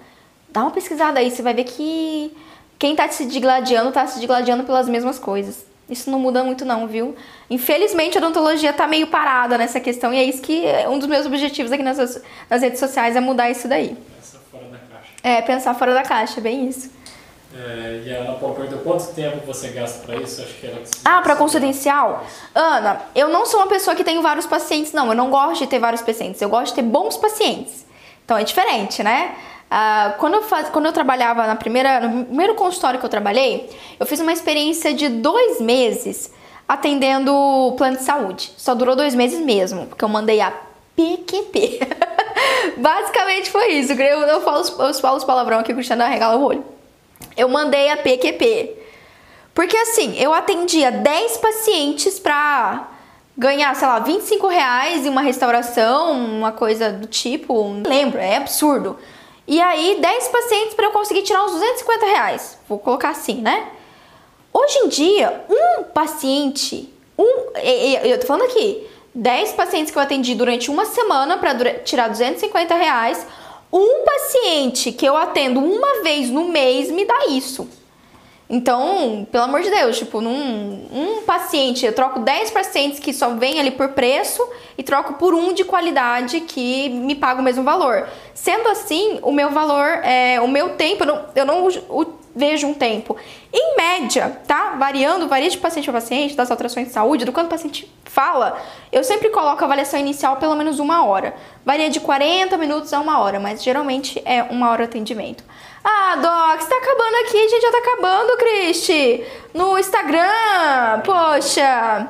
[0.49, 2.35] Dá uma pesquisada aí, você vai ver que
[2.77, 5.70] quem tá se digladiando, tá se digladiando pelas mesmas coisas.
[5.91, 7.13] Isso não muda muito não, viu?
[7.49, 11.25] Infelizmente a odontologia tá meio parada nessa questão e é isso que um dos meus
[11.25, 11.97] objetivos aqui nas,
[12.49, 13.97] nas redes sociais é mudar isso daí.
[14.17, 15.11] Pensar fora da caixa.
[15.21, 16.89] É, pensar fora da caixa, bem isso.
[17.53, 20.41] É, e a Ana Paula perguntou quanto tempo você gasta para isso?
[20.41, 22.25] Acho que era Ah, para confidencial?
[22.55, 25.09] Ana, eu não sou uma pessoa que tem vários pacientes, não.
[25.09, 26.41] Eu não gosto de ter vários pacientes.
[26.41, 27.85] Eu gosto de ter bons pacientes.
[28.23, 29.35] Então é diferente, né?
[29.71, 33.69] Uh, quando, eu faz, quando eu trabalhava na primeira, no primeiro consultório que eu trabalhei,
[33.97, 36.29] eu fiz uma experiência de dois meses
[36.67, 38.51] atendendo plano de saúde.
[38.57, 40.51] Só durou dois meses mesmo, porque eu mandei a
[40.93, 41.79] PQP.
[42.75, 43.93] Basicamente foi isso.
[43.93, 46.65] Eu, eu, falo, eu falo os palavrão aqui, o Cristiano arregala o olho.
[47.37, 48.75] Eu mandei a PQP.
[49.53, 52.89] Porque assim, eu atendia 10 pacientes pra
[53.37, 57.69] ganhar, sei lá, 25 reais em uma restauração, uma coisa do tipo.
[57.69, 58.97] Não lembro, é absurdo.
[59.51, 62.57] E aí, 10 pacientes para eu conseguir tirar uns 250 reais.
[62.69, 63.67] Vou colocar assim, né?
[64.53, 66.87] Hoje em dia, um paciente,
[67.17, 67.51] um,
[68.01, 72.73] eu tô falando aqui, 10 pacientes que eu atendi durante uma semana para tirar 250
[72.75, 73.27] reais,
[73.73, 77.67] um paciente que eu atendo uma vez no mês me dá isso.
[78.53, 83.29] Então, pelo amor de Deus, tipo, num um paciente, eu troco 10 pacientes que só
[83.29, 84.45] vêm ali por preço
[84.77, 88.09] e troco por um de qualidade que me paga o mesmo valor.
[88.33, 91.69] Sendo assim, o meu valor, é, o meu tempo, eu não, eu não
[92.35, 93.15] vejo um tempo.
[93.53, 94.75] Em média, tá?
[94.77, 98.61] Variando, varia de paciente a paciente, das alterações de saúde, do quanto o paciente fala,
[98.91, 101.33] eu sempre coloco a avaliação inicial pelo menos uma hora.
[101.65, 105.41] Varia de 40 minutos a uma hora, mas geralmente é uma hora de atendimento.
[105.83, 109.25] Ah, Doc, está acabando aqui, a gente já tá acabando, Cristi.
[109.53, 112.07] No Instagram, poxa,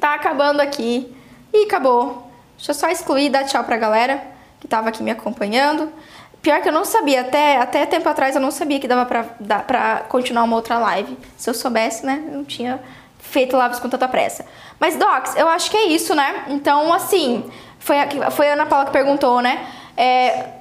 [0.00, 1.14] tá acabando aqui.
[1.52, 2.30] E acabou.
[2.56, 4.22] Deixa eu só excluir e dar tchau pra galera
[4.60, 5.92] que tava aqui me acompanhando.
[6.40, 9.24] Pior que eu não sabia, até, até tempo atrás eu não sabia que dava pra,
[9.38, 11.16] dar, pra continuar uma outra live.
[11.36, 12.80] Se eu soubesse, né, eu não tinha
[13.18, 14.46] feito lives com tanta pressa.
[14.80, 16.44] Mas, Docs, eu acho que é isso, né?
[16.48, 19.66] Então, assim, foi a, foi a Ana Paula que perguntou, né?
[19.96, 20.57] É,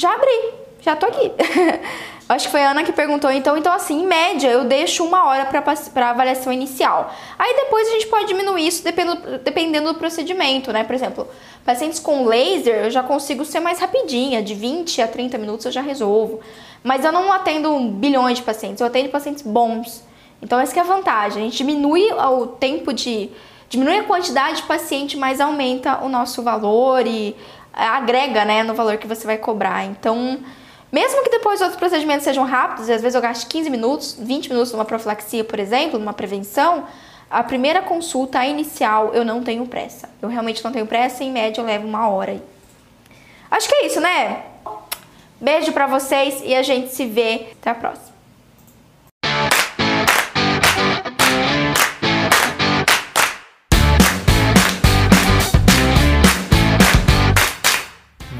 [0.00, 1.30] já abri, já tô aqui.
[2.28, 5.26] Acho que foi a Ana que perguntou, então, então assim, em média, eu deixo uma
[5.26, 7.12] hora para avaliação inicial.
[7.36, 10.84] Aí depois a gente pode diminuir isso dependendo, dependendo do procedimento, né?
[10.84, 11.26] Por exemplo,
[11.64, 15.72] pacientes com laser, eu já consigo ser mais rapidinha, de 20 a 30 minutos eu
[15.72, 16.38] já resolvo.
[16.84, 20.04] Mas eu não atendo bilhões de pacientes, eu atendo pacientes bons.
[20.40, 23.28] Então essa é a vantagem, a gente diminui o tempo de...
[23.68, 27.34] diminui a quantidade de paciente, mas aumenta o nosso valor e
[27.72, 29.84] agrega, né, no valor que você vai cobrar.
[29.84, 30.38] Então,
[30.92, 34.48] mesmo que depois outros procedimentos sejam rápidos, e às vezes eu gaste 15 minutos, 20
[34.48, 36.84] minutos numa profilaxia, por exemplo, numa prevenção,
[37.30, 40.10] a primeira consulta, a inicial, eu não tenho pressa.
[40.20, 42.42] Eu realmente não tenho pressa, em média eu levo uma hora aí.
[43.50, 44.44] Acho que é isso, né?
[45.40, 47.46] Beijo para vocês e a gente se vê.
[47.60, 48.09] Até a próxima.